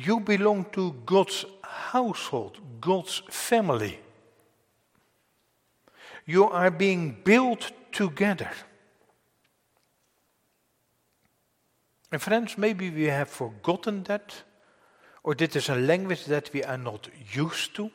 You 0.00 0.20
belong 0.20 0.66
to 0.74 0.92
God's 1.04 1.44
household, 1.60 2.58
God's 2.80 3.20
family. 3.30 3.98
You 6.24 6.44
are 6.44 6.70
being 6.70 7.16
built 7.24 7.72
together. 7.90 8.52
And 12.12 12.22
friends, 12.22 12.56
maybe 12.56 12.90
we 12.90 13.06
have 13.06 13.28
forgotten 13.28 14.04
that, 14.04 14.44
or 15.24 15.34
this 15.34 15.56
is 15.56 15.68
a 15.68 15.74
language 15.74 16.26
that 16.26 16.52
we 16.52 16.62
are 16.62 16.78
not 16.78 17.08
used 17.32 17.74
to. 17.74 17.90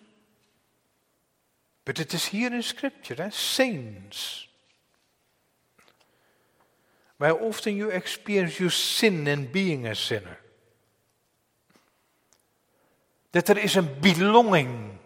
But 1.86 2.02
it 2.02 2.14
is 2.14 2.26
here 2.26 2.54
in 2.54 2.64
Scripture, 2.64 3.16
eh? 3.18 3.30
saints. 3.30 4.48
Where 7.18 7.42
often 7.42 7.78
you 7.78 7.92
experience 7.92 8.60
your 8.60 8.72
sin 8.72 9.26
and 9.26 9.50
being 9.50 9.88
a 9.88 9.96
sinner. 9.96 10.40
That 13.34 13.46
there 13.46 13.58
is 13.58 13.76
a 13.76 13.82
belonging. 13.82 15.00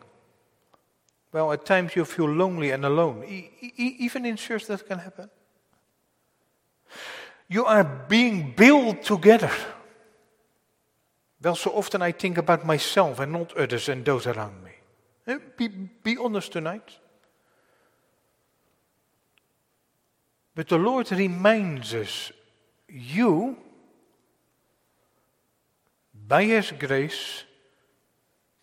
Well, 1.32 1.52
at 1.52 1.66
times 1.66 1.96
you 1.96 2.06
feel 2.06 2.30
lonely 2.30 2.72
and 2.72 2.86
alone. 2.86 3.24
E- 3.24 3.50
e- 3.62 3.96
even 4.00 4.26
in 4.26 4.36
church 4.36 4.68
that 4.68 4.86
can 4.86 5.00
happen. 5.00 5.30
You 7.48 7.66
are 7.66 7.84
being 7.84 8.54
built 8.56 9.04
together. 9.04 9.52
Well, 11.42 11.56
so 11.56 11.72
often 11.72 12.02
I 12.02 12.12
think 12.12 12.38
about 12.38 12.66
myself 12.66 13.20
and 13.20 13.32
not 13.32 13.56
others 13.56 13.90
and 13.90 14.04
those 14.04 14.28
around 14.28 14.63
me. 14.63 14.72
Eh, 15.28 15.38
be, 15.56 15.68
be 15.68 16.18
honest 16.18 16.52
tonight. 16.52 17.00
But 20.54 20.68
the 20.68 20.78
Lord 20.78 21.12
reminds 21.12 21.94
us 21.94 22.32
you, 22.90 23.58
by 26.28 26.44
His 26.46 26.72
grace, 26.72 27.44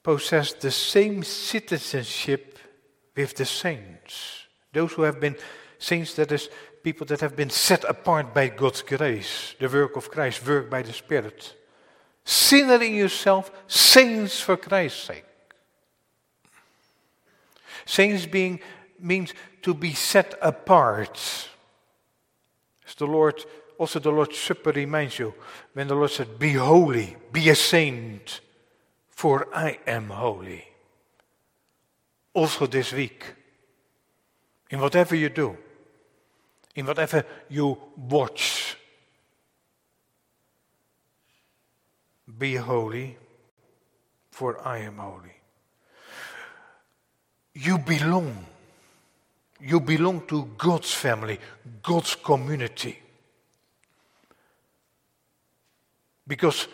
possess 0.05 0.53
the 0.53 0.71
same 0.71 1.25
citizenship 1.25 2.59
with 3.17 3.35
the 3.35 3.47
saints. 3.47 4.47
Those 4.73 4.93
who 4.93 5.03
have 5.03 5.19
been 5.19 5.37
saints, 5.79 6.15
that 6.15 6.31
is, 6.31 6.49
people 6.83 7.07
that 7.07 7.21
have 7.21 7.35
been 7.35 7.51
set 7.51 7.83
apart 7.85 8.35
by 8.35 8.49
God's 8.49 8.83
grace, 8.83 9.55
the 9.59 9.69
work 9.69 9.97
of 9.97 10.11
Christ, 10.11 10.47
work 10.47 10.69
by 10.69 10.83
the 10.83 10.93
Spirit. 10.93 11.57
Sinner 12.23 12.83
in 12.83 12.95
yourself, 12.95 13.51
saints 13.67 14.41
for 14.41 14.59
Christ's 14.59 15.05
sake. 15.05 15.25
Saints 17.87 18.27
being 18.27 18.61
means 19.01 19.33
to 19.63 19.73
be 19.75 19.95
set 19.95 20.35
apart. 20.43 21.17
As 22.87 22.95
the 22.95 23.07
Lord, 23.07 23.43
also 23.79 23.99
the 23.99 24.11
Lord's 24.11 24.39
Supper 24.39 24.73
reminds 24.73 25.19
you, 25.19 25.35
when 25.73 25.89
the 25.89 25.95
Lord 25.95 26.11
said, 26.11 26.39
Be 26.39 26.53
holy, 26.53 27.17
be 27.33 27.49
a 27.49 27.55
saint, 27.55 28.41
for 29.15 29.49
I 29.55 29.79
am 29.87 30.11
holy. 30.11 30.65
Also 32.33 32.67
this 32.67 32.93
week, 32.93 33.25
in 34.71 34.81
whatever 34.81 35.15
you 35.15 35.29
do, 35.29 35.57
in 36.75 36.87
whatever 36.87 37.25
you 37.49 37.79
watch. 37.97 38.77
Be 42.39 42.57
holy, 42.57 43.17
for 44.31 44.67
I 44.67 44.79
am 44.79 44.97
holy. 44.97 45.37
You 47.55 47.79
belong. 47.79 48.47
You 49.61 49.79
belong 49.79 50.27
to 50.27 50.51
God's 50.59 50.93
family, 50.93 51.39
God's 51.83 52.17
community. 52.17 52.99
Because 56.27 56.67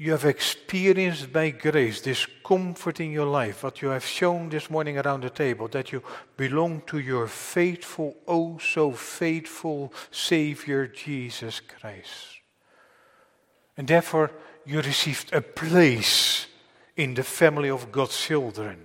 you 0.00 0.12
have 0.12 0.24
experienced 0.24 1.32
by 1.32 1.50
grace 1.50 2.00
this 2.00 2.24
comfort 2.44 3.00
in 3.00 3.10
your 3.10 3.26
life, 3.26 3.64
what 3.64 3.82
you 3.82 3.88
have 3.88 4.06
shown 4.06 4.48
this 4.48 4.70
morning 4.70 4.96
around 4.96 5.22
the 5.22 5.30
table, 5.30 5.66
that 5.66 5.90
you 5.90 6.00
belong 6.36 6.82
to 6.86 7.00
your 7.00 7.26
faithful, 7.26 8.16
oh 8.28 8.56
so 8.58 8.92
faithful 8.92 9.92
Savior 10.12 10.86
Jesus 10.86 11.60
Christ. 11.60 12.38
And 13.76 13.88
therefore, 13.88 14.30
you 14.64 14.80
received 14.80 15.32
a 15.32 15.40
place 15.40 16.46
in 16.96 17.14
the 17.14 17.24
family 17.24 17.68
of 17.68 17.90
God's 17.90 18.20
children. 18.20 18.78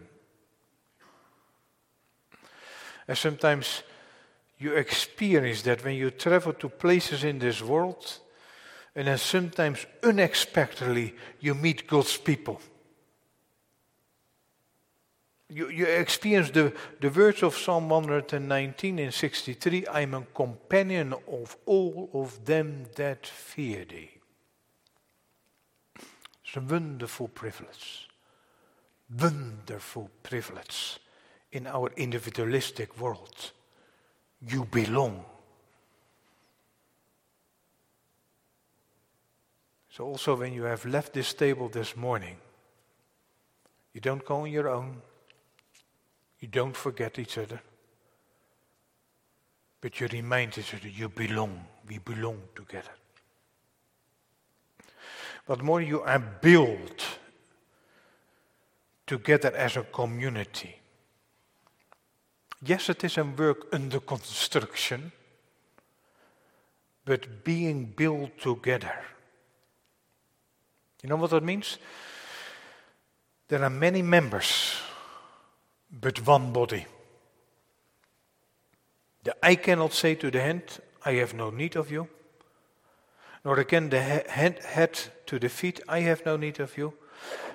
And 3.08 3.18
sometimes 3.18 3.84
you 4.58 4.74
experience 4.74 5.62
that 5.64 5.86
when 5.86 5.96
you 5.96 6.10
travel 6.10 6.54
to 6.54 6.70
places 6.70 7.24
in 7.24 7.38
this 7.38 7.62
world 7.62 8.20
and 8.96 9.08
then 9.08 9.18
sometimes 9.18 9.86
unexpectedly, 10.04 11.16
you 11.40 11.56
meet 11.56 11.88
God's 11.88 12.18
people. 12.18 12.62
You, 15.50 15.70
you 15.70 15.86
experience 15.86 16.52
the, 16.52 16.74
the 17.00 17.10
words 17.10 17.44
of 17.44 17.56
Psalm 17.56 17.90
119 17.90 19.00
in 19.00 19.12
63 19.12 19.88
I 19.88 20.02
am 20.02 20.14
a 20.14 20.22
companion 20.34 21.14
of 21.28 21.58
all 21.66 22.10
of 22.14 22.46
them 22.46 22.86
that 22.96 23.26
fear 23.26 23.86
thee. 23.86 24.10
It's 26.46 26.58
a 26.58 26.62
wonderful 26.62 27.28
privilege. 27.28 28.10
Wonderful 29.20 30.10
privilege 30.24 31.00
in 31.52 31.68
our 31.68 31.92
individualistic 31.98 33.00
world. 33.00 33.52
You 34.48 34.66
belong 34.66 35.26
So, 39.96 40.06
also, 40.06 40.36
when 40.36 40.54
you 40.54 40.64
have 40.64 40.86
left 40.86 41.14
this 41.14 41.36
table 41.36 41.70
this 41.70 41.96
morning, 41.96 42.36
you 43.94 44.02
don't 44.02 44.26
go 44.26 44.38
on 44.38 44.50
your 44.50 44.68
own, 44.68 45.00
you 46.40 46.48
don't 46.48 46.76
forget 46.76 47.20
each 47.20 47.38
other, 47.38 47.62
but 49.80 50.00
you 50.00 50.08
remind 50.08 50.58
each 50.58 50.74
other 50.74 50.88
you 50.88 51.10
belong. 51.10 51.64
We 51.88 52.00
belong 52.00 52.42
together. 52.56 52.96
But 55.46 55.62
more, 55.62 55.80
you 55.80 56.02
are 56.02 56.18
built 56.18 57.06
together 59.06 59.56
as 59.56 59.78
a 59.78 59.84
community. 59.84 60.76
Yes, 62.66 62.90
it 62.90 63.04
is 63.04 63.20
a 63.20 63.24
work 63.24 63.68
under 63.72 64.00
construction, 64.00 65.12
but 67.06 67.44
being 67.44 67.94
built 67.96 68.40
together. 68.40 68.96
You 71.04 71.10
know 71.10 71.18
what 71.18 71.32
that 71.32 71.44
means? 71.44 71.78
There 73.50 73.62
are 73.62 73.70
many 73.70 74.02
members, 74.02 74.74
but 75.92 76.26
one 76.26 76.54
body. 76.54 76.88
The 79.24 79.36
eye 79.46 79.56
cannot 79.56 79.94
say 79.94 80.16
to 80.16 80.32
the 80.32 80.42
hand, 80.42 80.64
I 81.06 81.14
have 81.16 81.34
no 81.34 81.50
need 81.50 81.76
of 81.76 81.92
you. 81.92 82.08
Nor 83.46 83.60
again 83.60 83.90
the 83.90 84.00
head 84.00 85.00
to 85.26 85.38
the 85.38 85.50
feet, 85.50 85.82
I 85.90 86.00
have 86.00 86.26
no 86.26 86.38
need 86.38 86.62
of 86.62 86.78
you. 86.78 86.94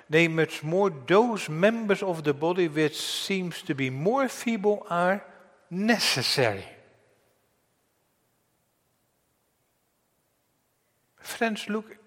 Nay, 0.09 0.27
much 0.27 0.63
more 0.63 0.91
those 0.91 1.49
members 1.49 2.03
of 2.03 2.23
the 2.23 2.33
body 2.33 2.67
which 2.67 2.97
seems 2.97 3.61
to 3.63 3.73
be 3.73 3.89
more 3.89 4.27
feeble 4.27 4.85
are 4.89 5.25
necessary. 5.69 6.65
Friends, 11.17 11.67
look 11.69 11.98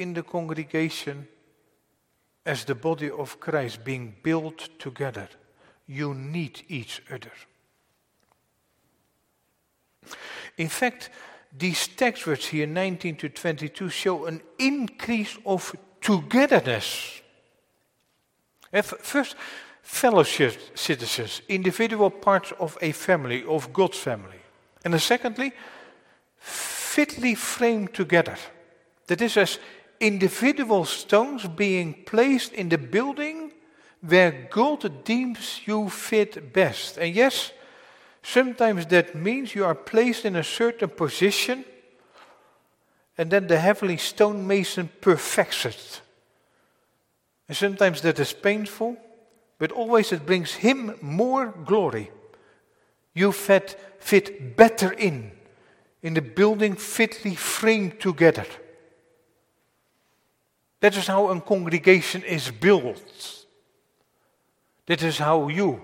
in 0.00 0.14
the 0.14 0.22
congregation 0.22 1.28
as 2.46 2.64
the 2.64 2.74
body 2.74 3.10
of 3.10 3.38
Christ 3.38 3.84
being 3.84 4.14
built 4.22 4.68
together. 4.78 5.28
You 5.86 6.14
need 6.14 6.62
each 6.68 7.02
other. 7.12 7.32
In 10.56 10.68
fact, 10.68 11.10
these 11.56 11.86
text 11.88 12.26
words 12.26 12.46
here, 12.46 12.66
19 12.66 13.16
to 13.16 13.28
22, 13.28 13.90
show 13.90 14.26
an 14.26 14.40
increase 14.58 15.36
of 15.44 15.74
togetherness. 16.00 17.20
First, 18.82 19.36
fellowship 19.82 20.58
citizens, 20.74 21.42
individual 21.48 22.10
parts 22.10 22.52
of 22.58 22.78
a 22.80 22.92
family, 22.92 23.44
of 23.44 23.72
God's 23.72 23.98
family. 23.98 24.40
And 24.84 25.00
secondly, 25.00 25.52
fitly 26.38 27.34
framed 27.34 27.92
together. 27.92 28.36
That 29.08 29.20
is, 29.20 29.36
as 29.36 29.58
individual 30.00 30.84
stones 30.84 31.46
being 31.46 31.94
placed 32.04 32.52
in 32.52 32.68
the 32.68 32.78
building 32.78 33.52
where 34.00 34.48
God 34.50 35.04
deems 35.04 35.60
you 35.66 35.88
fit 35.90 36.52
best. 36.52 36.96
And 36.96 37.14
yes, 37.14 37.52
Sometimes 38.22 38.86
that 38.86 39.14
means 39.14 39.54
you 39.54 39.64
are 39.64 39.74
placed 39.74 40.24
in 40.24 40.36
a 40.36 40.44
certain 40.44 40.90
position 40.90 41.64
and 43.16 43.30
then 43.30 43.46
the 43.46 43.58
heavenly 43.58 43.96
stonemason 43.96 44.90
perfects 45.00 45.64
it. 45.66 46.00
And 47.48 47.56
sometimes 47.56 48.00
that 48.02 48.18
is 48.18 48.32
painful, 48.32 48.96
but 49.58 49.72
always 49.72 50.12
it 50.12 50.24
brings 50.24 50.54
him 50.54 50.96
more 51.00 51.46
glory. 51.66 52.10
You 53.14 53.32
fit, 53.32 53.78
fit 53.98 54.56
better 54.56 54.92
in, 54.92 55.32
in 56.02 56.14
the 56.14 56.22
building 56.22 56.76
fitly 56.76 57.34
framed 57.34 58.00
together. 58.00 58.46
That 60.80 60.96
is 60.96 61.06
how 61.06 61.28
a 61.28 61.40
congregation 61.40 62.22
is 62.22 62.50
built. 62.50 63.46
That 64.86 65.02
is 65.02 65.18
how 65.18 65.48
you 65.48 65.80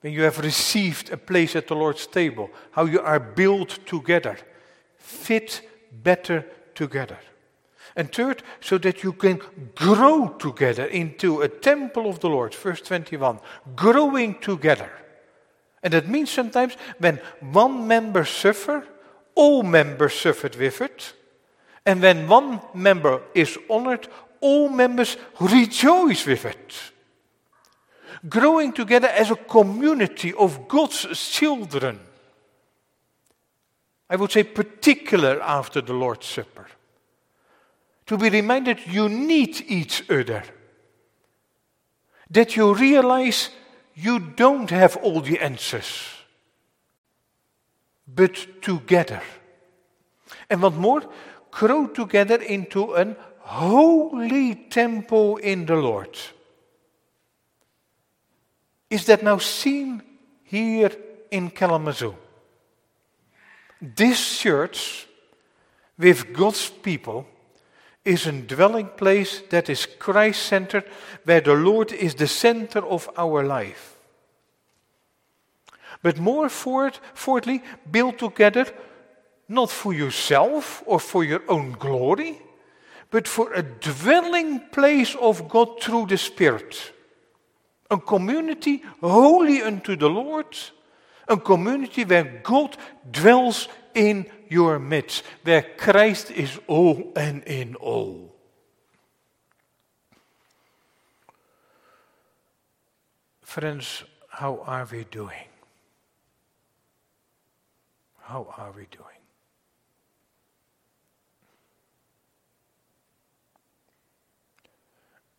when 0.00 0.12
you 0.12 0.22
have 0.22 0.38
received 0.38 1.10
a 1.10 1.16
place 1.16 1.54
at 1.54 1.68
the 1.68 1.74
Lord's 1.74 2.06
table, 2.06 2.50
how 2.70 2.86
you 2.86 3.00
are 3.00 3.20
built 3.20 3.78
together, 3.86 4.38
fit 4.96 5.60
better 5.92 6.46
together. 6.74 7.18
And 7.96 8.10
third, 8.10 8.42
so 8.60 8.78
that 8.78 9.02
you 9.02 9.12
can 9.12 9.40
grow 9.74 10.28
together 10.28 10.84
into 10.84 11.42
a 11.42 11.48
temple 11.48 12.08
of 12.08 12.20
the 12.20 12.28
Lord, 12.28 12.54
verse 12.54 12.80
21, 12.80 13.40
growing 13.76 14.38
together. 14.38 14.90
And 15.82 15.92
that 15.92 16.08
means 16.08 16.30
sometimes 16.30 16.76
when 16.98 17.20
one 17.40 17.86
member 17.86 18.24
suffer, 18.24 18.86
all 19.34 19.62
members 19.62 20.14
suffered 20.14 20.56
with 20.56 20.80
it. 20.80 21.14
And 21.86 22.02
when 22.02 22.28
one 22.28 22.60
member 22.74 23.22
is 23.34 23.58
honored, 23.68 24.08
all 24.40 24.68
members 24.68 25.16
rejoice 25.40 26.26
with 26.26 26.44
it 26.44 26.74
growing 28.28 28.72
together 28.72 29.08
as 29.08 29.30
a 29.30 29.36
community 29.36 30.32
of 30.34 30.68
God's 30.68 31.30
children. 31.30 32.00
I 34.08 34.16
would 34.16 34.32
say, 34.32 34.42
particular 34.42 35.40
after 35.40 35.80
the 35.80 35.92
Lord's 35.92 36.26
Supper. 36.26 36.66
To 38.06 38.18
be 38.18 38.28
reminded 38.28 38.80
you 38.86 39.08
need 39.08 39.64
each 39.68 40.08
other. 40.10 40.42
That 42.30 42.56
you 42.56 42.74
realize 42.74 43.50
you 43.94 44.18
don't 44.18 44.70
have 44.70 44.96
all 44.96 45.20
the 45.20 45.38
answers, 45.38 46.08
but 48.06 48.62
together. 48.62 49.22
And 50.48 50.62
what 50.62 50.74
more, 50.74 51.02
grow 51.50 51.86
together 51.86 52.40
into 52.42 52.94
an 52.94 53.16
holy 53.40 54.54
temple 54.54 55.36
in 55.38 55.66
the 55.66 55.76
Lord. 55.76 56.16
Is 58.88 59.06
that 59.06 59.22
now 59.22 59.38
seen 59.38 60.02
here 60.44 60.90
in 61.30 61.50
Kalamazoo? 61.50 62.14
This 63.80 64.38
church 64.38 65.06
with 65.96 66.32
God's 66.32 66.68
people 66.68 67.26
is 68.04 68.26
a 68.26 68.32
dwelling 68.32 68.88
place 68.96 69.42
that 69.50 69.68
is 69.68 69.86
Christ 69.86 70.42
centered, 70.42 70.84
where 71.24 71.40
the 71.40 71.54
Lord 71.54 71.92
is 71.92 72.14
the 72.14 72.26
center 72.26 72.84
of 72.84 73.08
our 73.16 73.44
life. 73.44 73.96
But 76.02 76.18
more 76.18 76.48
forward, 76.48 76.98
fourthly, 77.14 77.62
build 77.90 78.18
together 78.18 78.66
not 79.50 79.68
for 79.68 79.92
yourself 79.92 80.82
or 80.86 81.00
for 81.00 81.24
your 81.24 81.42
own 81.48 81.72
glory, 81.72 82.40
but 83.10 83.26
for 83.26 83.52
a 83.52 83.62
dwelling 83.62 84.60
place 84.70 85.16
of 85.16 85.48
God 85.48 85.82
through 85.82 86.06
the 86.06 86.16
Spirit. 86.16 86.92
A 87.90 87.98
community 87.98 88.84
holy 89.00 89.60
unto 89.60 89.96
the 89.96 90.08
Lord. 90.08 90.56
A 91.26 91.36
community 91.36 92.04
where 92.04 92.40
God 92.44 92.76
dwells 93.10 93.66
in 93.92 94.26
your 94.48 94.78
midst. 94.78 95.24
Where 95.42 95.62
Christ 95.76 96.30
is 96.30 96.60
all 96.68 97.12
and 97.16 97.42
in 97.42 97.74
all. 97.74 98.32
Friends, 103.42 104.04
how 104.28 104.62
are 104.64 104.86
we 104.92 105.02
doing? 105.10 105.48
How 108.20 108.46
are 108.56 108.70
we 108.70 108.86
doing? 108.92 109.19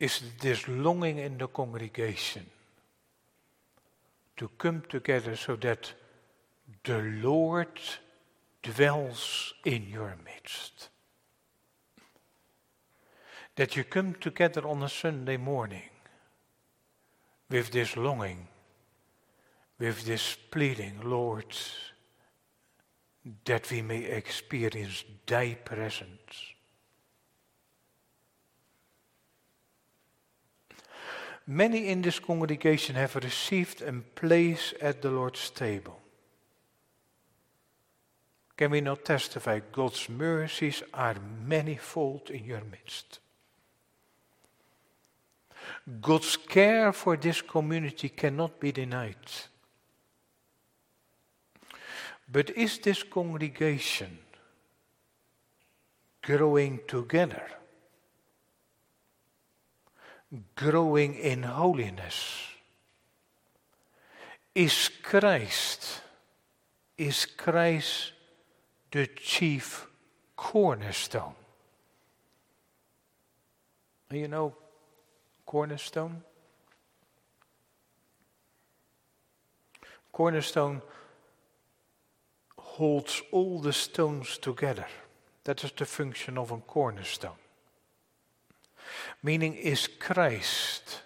Is 0.02 0.20
this 0.39 0.68
longing 0.68 1.20
in 1.20 1.38
the 1.38 1.47
congregation 1.47 2.43
to 4.36 4.49
come 4.58 4.82
together 4.89 5.36
so 5.36 5.56
that 5.58 5.93
the 6.84 6.97
Lord 7.22 7.80
dwells 8.64 9.54
in 9.64 9.88
your 9.88 10.18
midst. 10.26 10.89
That 13.56 13.76
you 13.76 13.84
come 13.84 14.16
together 14.16 14.68
on 14.68 14.82
a 14.82 14.89
Sunday 14.89 15.38
morning 15.38 15.91
with 17.47 17.70
this 17.70 17.95
longing, 17.95 18.47
with 19.78 20.06
this 20.06 20.36
pleading, 20.49 21.02
Lord, 21.04 21.56
that 23.45 23.70
we 23.70 23.84
may 23.84 24.04
experience 24.06 25.04
thy 25.28 25.54
presence. 25.54 26.51
Many 31.52 31.89
in 31.89 32.02
this 32.02 32.18
congregation 32.18 32.95
have 32.95 33.18
received 33.18 33.82
a 33.82 33.91
place 33.91 34.74
at 34.80 35.02
the 35.02 35.12
Lord's 35.12 35.49
table. 35.49 35.99
Can 38.56 38.72
we 38.72 38.80
not 38.80 39.04
testify 39.04 39.60
God's 39.60 40.08
mercies 40.08 40.82
are 40.93 41.18
manifold 41.45 42.30
in 42.30 42.45
your 42.45 42.62
midst? 42.62 43.20
God's 45.99 46.38
care 46.38 46.93
for 46.93 47.18
this 47.18 47.41
community 47.41 48.08
cannot 48.08 48.58
be 48.58 48.72
denied. 48.72 49.18
But 52.32 52.52
is 52.52 52.78
this 52.78 53.04
congregation 53.04 54.20
growing 56.22 56.80
together? 56.88 57.45
Growing 60.55 61.15
in 61.15 61.43
holiness? 61.43 62.47
Is 64.53 64.89
Christ 65.01 66.01
is 67.01 67.25
Christ 67.25 68.11
the 68.91 69.07
chief 69.07 69.88
cornerstone. 70.36 71.34
You 74.11 74.27
know 74.27 74.55
cornerstone? 75.45 76.21
Cornerstone 80.11 80.84
holds 82.59 83.23
all 83.32 83.59
the 83.59 83.73
stones 83.73 84.38
together. 84.38 84.86
That 85.45 85.63
is 85.63 85.71
the 85.71 85.86
function 85.86 86.38
of 86.38 86.51
a 86.51 86.57
cornerstone. 86.57 87.41
Meaning, 89.24 89.53
is 89.55 89.88
Christ, 89.99 91.01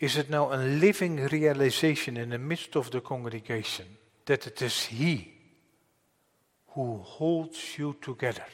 is 0.00 0.16
it 0.16 0.30
now 0.30 0.52
a 0.52 0.56
living 0.56 1.16
realization 1.26 2.16
in 2.16 2.30
the 2.30 2.38
midst 2.38 2.74
of 2.74 2.90
the 2.90 3.00
congregation 3.00 3.86
that 4.24 4.46
it 4.46 4.62
is 4.62 4.84
He 4.84 5.32
who 6.68 6.98
holds 6.98 7.78
you 7.78 7.96
together? 8.00 8.46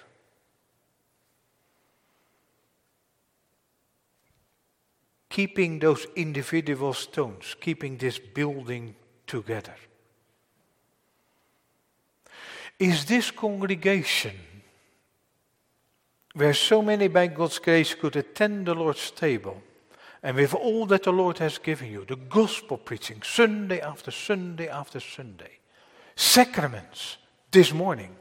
Keeping 5.28 5.78
those 5.78 6.06
individual 6.16 6.92
stones, 6.92 7.54
keeping 7.60 7.96
this 7.96 8.18
building 8.18 8.96
together. 9.26 9.76
Is 12.80 13.04
this 13.04 13.30
congregation 13.30 14.36
where 16.34 16.54
so 16.54 16.82
many 16.82 17.08
by 17.08 17.26
God's 17.26 17.58
grace 17.58 17.94
could 17.94 18.16
attend 18.16 18.66
the 18.66 18.74
Lord's 18.74 19.10
table 19.10 19.62
and 20.22 20.36
with 20.36 20.54
all 20.54 20.86
that 20.86 21.04
the 21.04 21.12
Lord 21.12 21.38
has 21.38 21.58
given 21.58 21.90
you, 21.90 22.04
the 22.04 22.16
gospel 22.16 22.76
preaching, 22.76 23.22
Sunday 23.22 23.80
after 23.80 24.10
Sunday 24.10 24.68
after 24.68 25.00
Sunday, 25.00 25.58
sacraments 26.14 27.16
this 27.50 27.72
morning. 27.72 28.14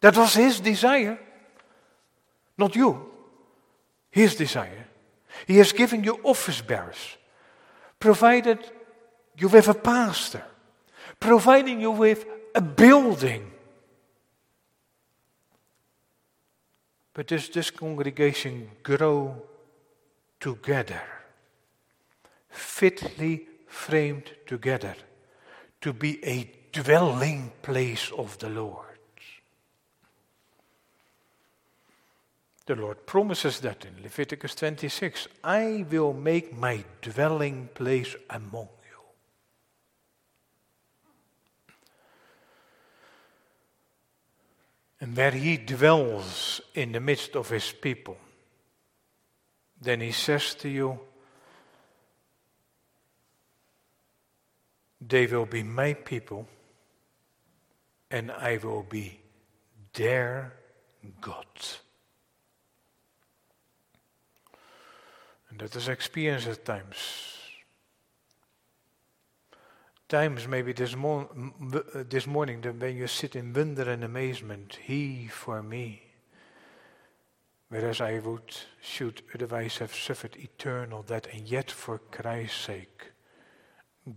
That 0.00 0.16
was 0.16 0.34
his 0.34 0.60
desire, 0.60 1.18
not 2.56 2.74
you. 2.74 3.10
His 4.10 4.34
desire. 4.34 4.86
He 5.46 5.58
has 5.58 5.72
given 5.72 6.02
you 6.02 6.18
office 6.24 6.60
bearers, 6.60 7.16
provided 8.00 8.58
you 9.36 9.48
with 9.48 9.68
a 9.68 9.74
pastor, 9.74 10.42
providing 11.20 11.80
you 11.80 11.92
with 11.92 12.26
a 12.54 12.60
building 12.60 13.52
But 17.18 17.26
does 17.26 17.48
this 17.48 17.72
congregation 17.72 18.70
grow 18.84 19.42
together, 20.38 21.02
fitly 22.48 23.48
framed 23.66 24.30
together, 24.46 24.94
to 25.80 25.92
be 25.92 26.24
a 26.24 26.48
dwelling 26.70 27.50
place 27.60 28.12
of 28.16 28.38
the 28.38 28.48
Lord? 28.48 29.00
The 32.66 32.76
Lord 32.76 33.04
promises 33.04 33.58
that 33.62 33.84
in 33.84 34.00
Leviticus 34.00 34.54
26 34.54 35.26
I 35.42 35.84
will 35.90 36.12
make 36.12 36.56
my 36.56 36.84
dwelling 37.02 37.68
place 37.74 38.14
among 38.30 38.68
and 45.00 45.16
where 45.16 45.30
he 45.30 45.56
dwells 45.56 46.60
in 46.74 46.92
the 46.92 47.00
midst 47.00 47.36
of 47.36 47.48
his 47.48 47.72
people, 47.72 48.16
then 49.80 50.00
he 50.00 50.12
says 50.12 50.54
to 50.56 50.68
you, 50.68 50.98
They 55.00 55.26
will 55.26 55.46
be 55.46 55.62
my 55.62 55.94
people, 55.94 56.48
and 58.10 58.32
I 58.32 58.56
will 58.56 58.82
be 58.82 59.20
their 59.94 60.52
God. 61.20 61.46
And 65.50 65.60
that 65.60 65.76
is 65.76 65.88
experience 65.88 66.48
at 66.48 66.64
times 66.64 67.37
times, 70.08 70.48
maybe 70.48 70.72
this, 70.72 70.96
mo- 70.96 71.28
uh, 71.74 72.04
this 72.08 72.26
morning, 72.26 72.62
when 72.62 72.96
you 72.96 73.06
sit 73.06 73.36
in 73.36 73.52
wonder 73.52 73.90
and 73.90 74.02
amazement, 74.02 74.78
He 74.82 75.28
for 75.28 75.62
me, 75.62 76.02
whereas 77.68 78.00
I 78.00 78.18
would, 78.18 78.56
should 78.80 79.22
otherwise 79.34 79.78
have 79.78 79.94
suffered 79.94 80.36
eternal 80.36 81.02
death, 81.02 81.26
and 81.32 81.46
yet 81.46 81.70
for 81.70 81.98
Christ's 81.98 82.58
sake, 82.58 83.12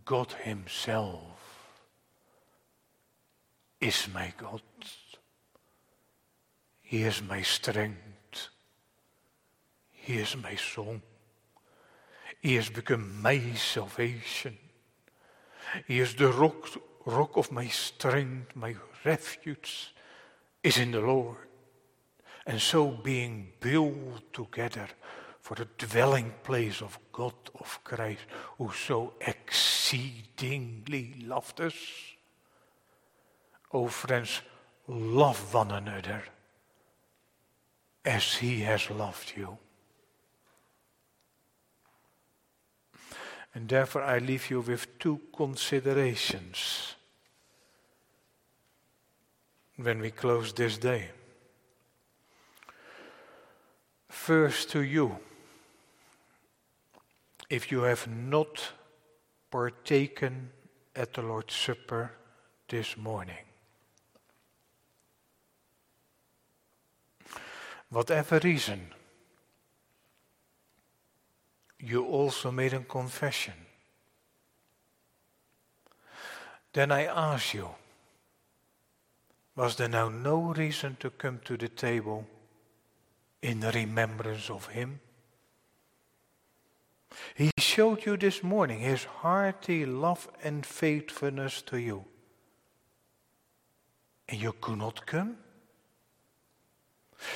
God 0.05 0.31
Himself 0.43 1.41
is 3.81 4.07
my 4.13 4.33
God. 4.37 4.61
He 6.81 7.03
is 7.03 7.21
my 7.21 7.41
strength. 7.41 8.49
He 9.91 10.17
is 10.17 10.35
my 10.37 10.55
song. 10.55 11.01
He 12.41 12.55
has 12.55 12.69
become 12.69 13.21
my 13.21 13.39
salvation. 13.53 14.57
He 15.87 15.99
is 15.99 16.15
the 16.15 16.27
rock, 16.29 16.69
rock 17.05 17.37
of 17.37 17.51
my 17.51 17.67
strength, 17.67 18.55
my 18.55 18.75
refuge 19.03 19.93
is 20.63 20.77
in 20.77 20.91
the 20.91 21.01
Lord. 21.01 21.37
And 22.45 22.59
so 22.59 22.87
being 22.89 23.53
built 23.59 24.33
together 24.33 24.87
for 25.41 25.55
the 25.55 25.67
dwelling 25.77 26.33
place 26.43 26.81
of 26.81 26.97
God 27.11 27.33
of 27.59 27.83
Christ, 27.83 28.21
who 28.57 28.71
so 28.71 29.13
exceedingly 29.21 31.15
loved 31.25 31.61
us. 31.61 31.75
Oh, 33.73 33.87
friends, 33.87 34.41
love 34.87 35.53
one 35.53 35.71
another 35.71 36.23
as 38.03 38.35
he 38.35 38.61
has 38.61 38.89
loved 38.89 39.33
you. 39.35 39.57
And 43.53 43.67
therefore, 43.67 44.03
I 44.03 44.19
leave 44.19 44.49
you 44.49 44.61
with 44.61 44.97
two 44.97 45.19
considerations 45.35 46.95
when 49.75 49.99
we 49.99 50.11
close 50.11 50.53
this 50.53 50.77
day. 50.77 51.09
First, 54.07 54.69
to 54.71 54.81
you, 54.81 55.17
if 57.49 57.71
you 57.71 57.81
have 57.81 58.07
not 58.07 58.71
partaken 59.49 60.51
at 60.95 61.13
the 61.13 61.21
Lord's 61.21 61.53
Supper 61.53 62.11
this 62.69 62.95
morning, 62.95 63.43
whatever 67.89 68.39
reason, 68.39 68.93
you 71.83 72.05
also 72.05 72.51
made 72.51 72.73
a 72.73 72.79
confession. 72.79 73.53
Then 76.73 76.91
I 76.91 77.05
ask 77.05 77.53
you, 77.53 77.69
was 79.55 79.75
there 79.75 79.89
now 79.89 80.09
no 80.09 80.53
reason 80.53 80.95
to 80.99 81.09
come 81.09 81.39
to 81.45 81.57
the 81.57 81.67
table 81.67 82.25
in 83.41 83.61
remembrance 83.61 84.49
of 84.49 84.67
Him? 84.67 84.99
He 87.35 87.51
showed 87.57 88.05
you 88.05 88.15
this 88.15 88.41
morning 88.41 88.79
His 88.79 89.03
hearty 89.03 89.85
love 89.85 90.29
and 90.43 90.65
faithfulness 90.65 91.61
to 91.63 91.77
you. 91.77 92.05
And 94.29 94.39
you 94.41 94.53
could 94.53 94.77
not 94.77 95.05
come? 95.05 95.37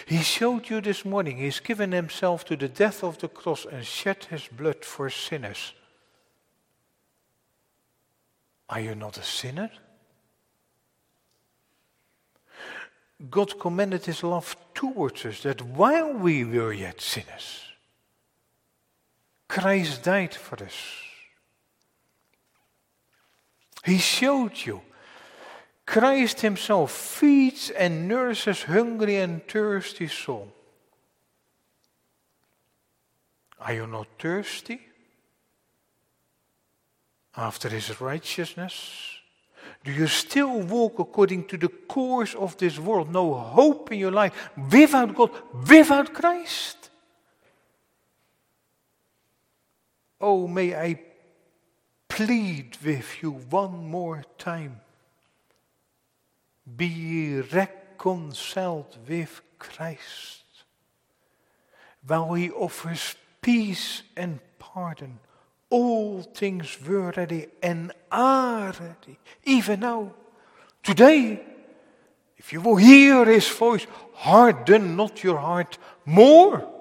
He 0.05 0.19
showed 0.19 0.69
you 0.69 0.81
this 0.81 1.05
morning, 1.05 1.37
He's 1.37 1.59
given 1.59 1.91
Himself 1.91 2.45
to 2.45 2.55
the 2.55 2.67
death 2.67 3.03
of 3.03 3.19
the 3.19 3.27
cross 3.27 3.65
and 3.65 3.85
shed 3.85 4.25
His 4.25 4.47
blood 4.47 4.83
for 4.83 5.09
sinners. 5.09 5.73
Are 8.69 8.79
you 8.79 8.95
not 8.95 9.17
a 9.17 9.23
sinner? 9.23 9.69
God 13.29 13.59
commended 13.59 14.05
His 14.05 14.23
love 14.23 14.57
towards 14.73 15.25
us 15.25 15.41
that 15.43 15.61
while 15.61 16.13
we 16.13 16.43
were 16.43 16.73
yet 16.73 16.99
sinners, 16.99 17.61
Christ 19.47 20.03
died 20.03 20.33
for 20.33 20.63
us. 20.63 20.73
He 23.85 23.99
showed 23.99 24.57
you 24.65 24.81
Christ 25.85 26.41
Himself 26.41 26.91
feeds 26.91 27.69
and 27.69 28.07
nourishes 28.07 28.63
hungry 28.63 29.17
and 29.17 29.47
thirsty 29.47 30.07
soul. 30.07 30.51
Are 33.59 33.73
you 33.73 33.87
not 33.87 34.07
thirsty 34.19 34.81
after 37.37 37.69
His 37.69 38.01
righteousness? 38.01 39.19
Do 39.83 39.91
you 39.91 40.07
still 40.07 40.61
walk 40.61 40.99
according 40.99 41.45
to 41.45 41.57
the 41.57 41.69
course 41.69 42.33
of 42.33 42.57
this 42.57 42.79
world? 42.79 43.11
No 43.11 43.33
hope 43.35 43.91
in 43.91 43.99
your 43.99 44.11
life 44.11 44.49
without 44.71 45.15
God, 45.15 45.31
without 45.67 46.13
Christ? 46.13 46.89
Oh, 50.19 50.47
may 50.47 50.75
I 50.75 50.99
plead 52.07 52.77
with 52.83 53.21
you 53.21 53.31
one 53.31 53.89
more 53.89 54.23
time 54.37 54.81
Be 56.65 56.87
ye 56.87 57.39
reconciled 57.41 58.97
with 59.07 59.41
Christ. 59.59 60.43
While 62.05 62.33
he 62.33 62.49
offers 62.51 63.15
peace 63.41 64.03
and 64.15 64.39
pardon, 64.59 65.19
all 65.69 66.21
things 66.21 66.77
were 66.87 67.11
ready 67.15 67.47
and 67.61 67.91
are 68.11 68.73
ready, 68.79 69.19
even 69.43 69.81
now. 69.81 70.13
Today, 70.83 71.41
if 72.37 72.53
you 72.53 72.61
will 72.61 72.75
hear 72.75 73.25
his 73.25 73.47
voice, 73.47 73.87
harden 74.13 74.95
not 74.95 75.23
your 75.23 75.37
heart 75.37 75.77
more. 76.05 76.71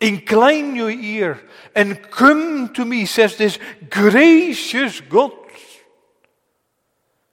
Incline 0.00 0.76
your 0.76 0.90
ear 0.90 1.38
and 1.74 2.02
come 2.10 2.72
to 2.72 2.86
me, 2.86 3.04
says 3.04 3.36
this 3.36 3.58
gracious 3.90 5.00
God. 5.02 5.32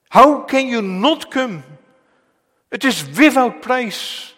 How 0.10 0.42
can 0.42 0.68
you 0.68 0.82
not 0.82 1.32
come? 1.32 1.64
It 2.72 2.84
is 2.86 3.08
without 3.18 3.62
price. 3.62 4.34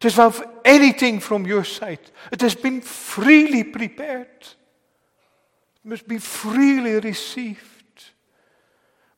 It 0.00 0.06
is 0.06 0.16
without 0.16 0.60
anything 0.64 1.20
from 1.20 1.46
your 1.46 1.64
side. 1.64 2.00
It 2.30 2.40
has 2.40 2.54
been 2.54 2.80
freely 2.80 3.64
prepared. 3.64 4.28
It 4.40 5.84
must 5.84 6.06
be 6.06 6.18
freely 6.18 7.00
received. 7.00 7.70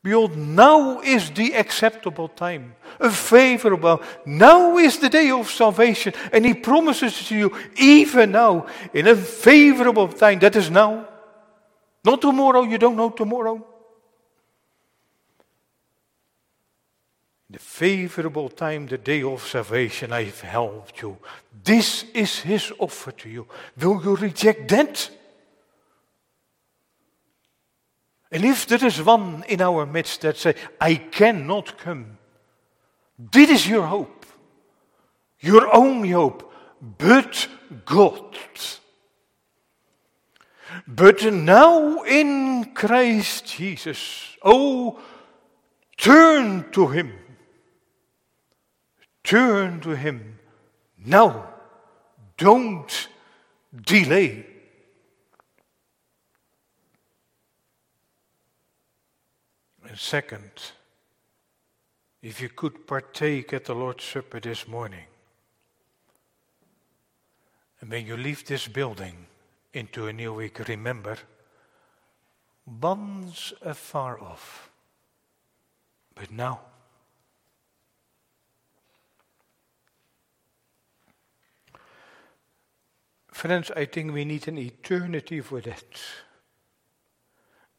Behold, 0.03 0.37
now 0.37 1.01
is 1.01 1.31
the 1.31 1.53
acceptable 1.55 2.29
time, 2.29 2.77
a 3.01 3.11
favorable. 3.11 4.01
Now 4.25 4.79
is 4.79 4.99
the 4.99 5.09
day 5.09 5.33
of 5.33 5.51
salvation, 5.51 6.15
and 6.33 6.47
He 6.47 6.55
promises 6.55 7.27
to 7.27 7.37
you, 7.37 7.57
even 7.77 8.31
now, 8.31 8.67
in 8.95 9.09
a 9.09 9.17
favorable 9.17 10.07
time. 10.07 10.39
That 10.39 10.55
is 10.55 10.71
now. 10.71 11.09
Not 12.05 12.21
tomorrow, 12.21 12.63
you 12.63 12.79
don't 12.79 12.95
know 12.97 13.11
tomorrow. 13.11 13.67
The 17.49 17.59
favorable 17.61 18.49
time, 18.49 18.87
the 18.87 18.99
day 18.99 19.23
of 19.23 19.47
salvation, 19.47 20.13
I've 20.13 20.41
helped 20.41 21.01
you. 21.01 21.17
This 21.63 22.05
is 22.13 22.41
His 22.41 22.73
offer 22.79 23.13
to 23.13 23.29
you. 23.29 23.47
Will 23.81 24.03
you 24.03 24.17
reject 24.17 24.69
that? 24.69 25.11
And 28.33 28.45
if 28.45 28.67
there 28.67 28.85
is 28.85 29.01
one 29.01 29.45
in 29.49 29.61
our 29.61 29.87
midst 29.87 30.23
that 30.23 30.37
say, 30.37 30.57
I 30.81 30.97
cannot 30.97 31.79
come, 31.79 32.19
this 33.17 33.49
is 33.51 33.69
your 33.69 33.87
hope, 33.87 34.27
your 35.39 35.73
only 35.73 36.11
hope, 36.11 36.53
but 36.99 37.47
God. 37.85 38.37
But 40.87 41.33
now 41.33 42.03
in 42.03 42.73
Christ 42.75 43.47
Jesus, 43.47 44.37
oh, 44.43 45.01
turn 45.97 46.71
to 46.73 46.89
Him. 46.89 47.13
Turn 49.27 49.81
to 49.81 49.97
Him 49.97 50.39
now. 51.05 51.49
Don't 52.37 53.09
delay. 53.75 54.47
And 59.89 59.99
second, 59.99 60.53
if 62.23 62.41
you 62.41 62.49
could 62.49 62.87
partake 62.87 63.53
at 63.53 63.65
the 63.65 63.75
Lord's 63.75 64.05
Supper 64.05 64.39
this 64.39 64.69
morning, 64.69 65.07
and 67.81 67.91
when 67.91 68.07
you 68.07 68.17
leave 68.17 68.47
this 68.47 68.69
building 68.69 69.27
into 69.73 70.07
a 70.07 70.13
new 70.13 70.35
week, 70.35 70.61
remember, 70.69 71.19
once 72.81 73.53
afar 73.61 74.21
off, 74.21 74.71
but 76.15 76.31
now. 76.31 76.61
Friends, 83.37 83.71
I 83.77 83.85
think 83.85 84.15
we 84.15 84.25
need 84.25 84.49
an 84.49 84.57
eternity 84.59 85.43
for 85.43 85.61
that 85.61 86.01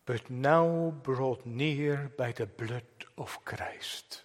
but 0.07 0.29
now 0.29 0.93
brought 1.03 1.45
near 1.45 2.09
by 2.17 2.31
the 2.31 2.45
blood 2.45 2.85
of 3.17 3.43
Christ. 3.43 4.21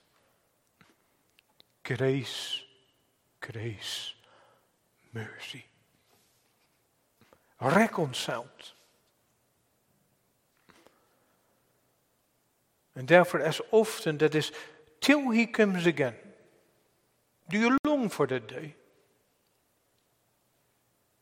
Grace, 1.82 2.60
grace, 3.40 4.12
mercy. 5.12 5.64
Reconciled. 7.60 8.72
And 12.94 13.08
therefore, 13.08 13.40
as 13.40 13.60
often 13.72 14.18
that 14.18 14.36
is 14.36 14.52
till 15.00 15.30
he 15.30 15.46
comes 15.46 15.86
again. 15.86 16.14
Do 17.50 17.58
you 17.58 17.76
long 17.84 18.08
for 18.08 18.28
that 18.28 18.46
day? 18.46 18.76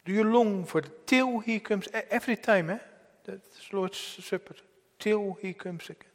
Do 0.04 0.12
you 0.12 0.24
long 0.24 0.64
for 0.64 0.78
it 0.78 1.06
till 1.06 1.40
he 1.40 1.60
comes? 1.60 1.88
Every 2.10 2.36
time, 2.36 2.70
eh? 2.70 2.78
That's 3.24 3.72
Lord's 3.72 3.98
Supper, 3.98 4.54
till 4.98 5.36
he 5.40 5.52
comes 5.52 5.84
again. 5.84 6.08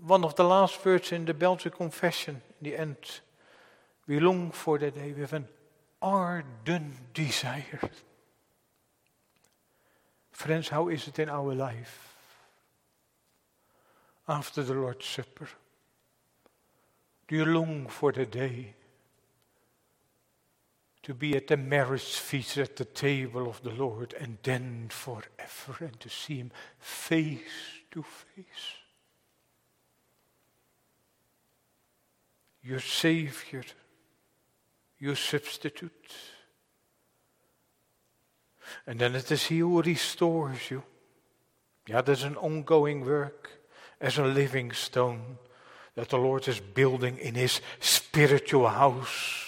One 0.00 0.24
of 0.24 0.34
the 0.34 0.44
last 0.44 0.84
words 0.84 1.12
in 1.12 1.26
the 1.26 1.34
Belgian 1.34 1.72
Confession, 1.72 2.40
in 2.60 2.70
the 2.70 2.76
end, 2.76 2.96
we 4.06 4.20
long 4.20 4.50
for 4.50 4.78
that 4.78 4.94
day 4.94 5.12
with 5.12 5.32
an 5.32 5.46
ardent 6.00 7.12
desire. 7.12 7.80
Friends, 10.32 10.68
how 10.68 10.88
is 10.88 11.06
it 11.06 11.18
in 11.18 11.28
our 11.28 11.54
life 11.54 12.14
after 14.26 14.62
the 14.62 14.74
Lord's 14.74 15.06
Supper? 15.06 15.48
Do 17.28 17.36
you 17.36 17.44
long 17.44 17.86
for 17.86 18.12
the 18.12 18.26
day 18.26 18.74
to 21.04 21.12
be 21.12 21.36
at 21.36 21.48
the 21.48 21.56
marriage 21.56 22.14
feast 22.14 22.56
at 22.56 22.76
the 22.76 22.84
table 22.84 23.46
of 23.46 23.62
the 23.62 23.70
Lord 23.70 24.14
and 24.18 24.38
then 24.42 24.86
forever 24.88 25.76
and 25.80 26.00
to 26.00 26.08
see 26.08 26.38
Him 26.38 26.50
face 26.78 27.40
to 27.90 28.02
face. 28.02 28.46
Your 32.62 32.80
Savior, 32.80 33.64
your 34.98 35.14
substitute. 35.14 36.14
And 38.86 38.98
then 38.98 39.14
it 39.14 39.30
is 39.30 39.44
He 39.44 39.58
who 39.58 39.82
restores 39.82 40.70
you. 40.70 40.82
Yeah, 41.86 42.00
there's 42.00 42.22
an 42.22 42.36
ongoing 42.36 43.04
work 43.04 43.50
as 44.00 44.16
a 44.16 44.24
living 44.24 44.72
stone 44.72 45.36
that 45.96 46.08
the 46.08 46.16
Lord 46.16 46.48
is 46.48 46.60
building 46.60 47.18
in 47.18 47.34
His 47.34 47.60
spiritual 47.78 48.68
house 48.68 49.43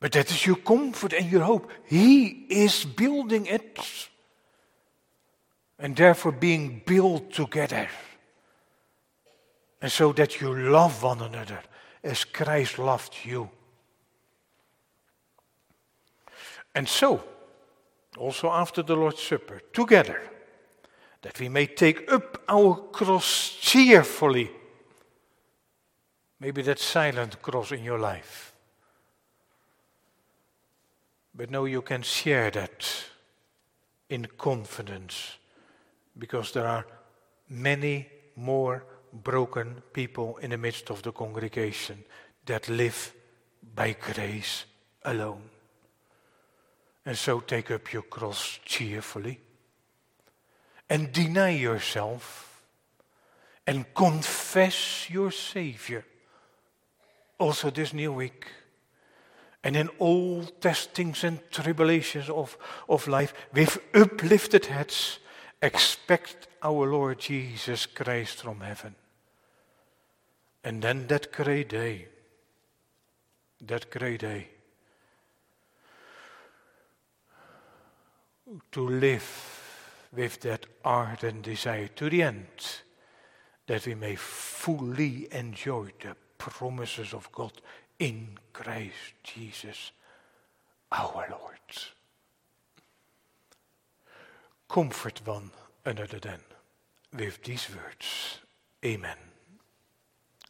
but 0.00 0.12
that 0.12 0.30
is 0.30 0.46
your 0.46 0.56
comfort 0.56 1.12
and 1.12 1.30
your 1.30 1.42
hope. 1.42 1.70
He 1.84 2.46
is 2.48 2.86
building 2.86 3.44
it. 3.46 3.78
And 5.78 5.94
therefore 5.94 6.32
being 6.32 6.82
built 6.84 7.32
together. 7.32 7.88
And 9.82 9.92
so 9.92 10.12
that 10.12 10.40
you 10.40 10.54
love 10.54 11.02
one 11.02 11.20
another 11.20 11.60
as 12.02 12.24
Christ 12.24 12.78
loved 12.78 13.14
you. 13.24 13.50
And 16.74 16.88
so, 16.88 17.22
also 18.16 18.50
after 18.50 18.82
the 18.82 18.96
Lord's 18.96 19.22
Supper, 19.22 19.60
together, 19.72 20.22
that 21.22 21.38
we 21.38 21.48
may 21.48 21.66
take 21.66 22.10
up 22.10 22.42
our 22.48 22.74
cross 22.92 23.56
cheerfully. 23.60 24.50
Maybe 26.38 26.62
that 26.62 26.78
silent 26.78 27.42
cross 27.42 27.72
in 27.72 27.84
your 27.84 27.98
life 27.98 28.49
but 31.40 31.50
now 31.50 31.64
you 31.64 31.80
can 31.80 32.02
share 32.02 32.50
that 32.50 32.86
in 34.10 34.26
confidence 34.36 35.38
because 36.18 36.52
there 36.52 36.66
are 36.66 36.86
many 37.48 38.06
more 38.36 38.84
broken 39.10 39.82
people 39.94 40.36
in 40.42 40.50
the 40.50 40.58
midst 40.58 40.90
of 40.90 41.00
the 41.00 41.12
congregation 41.12 42.04
that 42.44 42.68
live 42.68 43.14
by 43.74 43.96
grace 43.98 44.66
alone. 45.06 45.48
And 47.06 47.16
so 47.16 47.40
take 47.40 47.70
up 47.70 47.90
your 47.90 48.02
cross 48.02 48.60
cheerfully 48.66 49.40
and 50.90 51.10
deny 51.10 51.52
yourself 51.52 52.62
and 53.66 53.94
confess 53.94 55.08
your 55.08 55.30
Savior 55.30 56.04
also 57.38 57.70
this 57.70 57.94
new 57.94 58.12
week. 58.12 58.44
And 59.62 59.76
in 59.76 59.88
all 59.98 60.44
testings 60.44 61.22
and 61.22 61.38
tribulations 61.50 62.30
of, 62.30 62.56
of 62.88 63.06
life, 63.06 63.34
with 63.52 63.78
uplifted 63.94 64.66
heads, 64.66 65.18
expect 65.60 66.48
our 66.62 66.90
Lord 66.90 67.18
Jesus 67.18 67.86
Christ 67.86 68.42
from 68.42 68.60
heaven. 68.60 68.94
And 70.64 70.82
then 70.82 71.06
that 71.08 71.32
great 71.32 71.68
day, 71.68 72.08
that 73.66 73.90
great 73.90 74.20
day, 74.20 74.48
to 78.72 78.88
live 78.88 80.08
with 80.12 80.40
that 80.40 80.66
ardent 80.84 81.42
desire 81.42 81.88
to 81.88 82.10
the 82.10 82.22
end, 82.22 82.46
that 83.66 83.86
we 83.86 83.94
may 83.94 84.16
fully 84.16 85.28
enjoy 85.32 85.90
the 86.00 86.16
promises 86.38 87.14
of 87.14 87.30
God 87.30 87.52
in 88.00 88.38
Christ 88.52 89.14
Jesus 89.22 89.92
our 90.90 91.26
Lord. 91.30 91.52
Comfort 94.68 95.20
one 95.24 95.50
another 95.84 96.18
then 96.18 96.40
with 97.16 97.42
these 97.44 97.68
words. 97.70 98.38
Amen. 98.84 99.16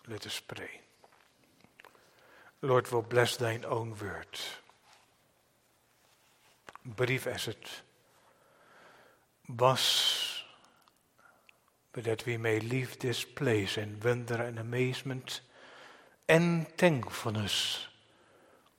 Let 0.08 0.26
us 0.26 0.40
pray. 0.40 0.80
Lord, 2.62 2.90
we'll 2.92 3.02
bless 3.02 3.36
thine 3.36 3.64
own 3.66 3.94
word. 4.00 4.28
Brief 6.84 7.26
as 7.26 7.48
it 7.48 7.68
was, 9.48 10.42
but 11.92 12.04
that 12.04 12.24
we 12.26 12.36
may 12.36 12.60
leave 12.60 12.98
this 12.98 13.24
place 13.24 13.76
in 13.76 13.98
wonder 14.02 14.40
and 14.40 14.58
amazement 14.58 15.40
and 16.30 16.68
thankfulness 16.78 17.88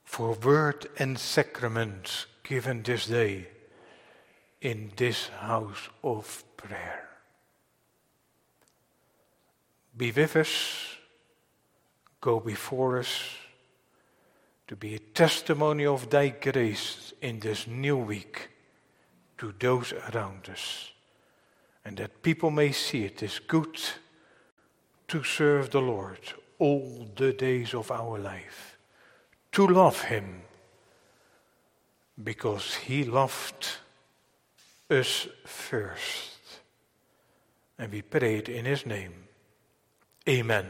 for 0.06 0.32
word 0.36 0.88
and 0.98 1.20
sacrament 1.20 2.26
given 2.44 2.82
this 2.82 3.08
day 3.08 3.46
in 4.62 4.90
this 4.96 5.28
house 5.28 5.90
of 6.02 6.46
prayer. 6.56 7.10
Be 9.98 10.14
with 10.14 10.38
us, 10.38 10.96
go 12.22 12.40
before 12.40 13.00
us 13.00 13.22
to 14.70 14.78
be 14.78 14.96
a 14.96 15.00
testimony 15.00 15.86
of 15.86 16.10
thy 16.10 16.30
grace 16.30 17.12
in 17.22 17.42
this 17.42 17.68
new 17.68 17.98
week 17.98 18.50
to 19.38 19.54
those 19.60 19.92
around 20.14 20.50
us. 20.50 20.92
And 21.84 21.98
that 21.98 22.24
people 22.24 22.50
may 22.50 22.72
see 22.72 23.04
it 23.04 23.22
is 23.22 23.40
good 23.46 23.78
to 25.10 25.22
serve 25.26 25.72
the 25.72 25.82
Lord 25.82 26.20
all 26.62 27.08
the 27.16 27.34
days 27.34 27.74
of 27.74 27.90
our 27.90 28.20
life, 28.20 28.78
to 29.52 29.66
love 29.66 30.00
Him, 30.04 30.44
because 32.24 32.76
He 32.76 33.04
loved 33.04 33.68
us 34.90 35.28
first. 35.44 36.38
And 37.80 37.92
we 37.92 38.04
pray 38.04 38.38
it 38.38 38.48
in 38.48 38.66
His 38.66 38.86
name. 38.86 39.14
Amen. 40.30 40.68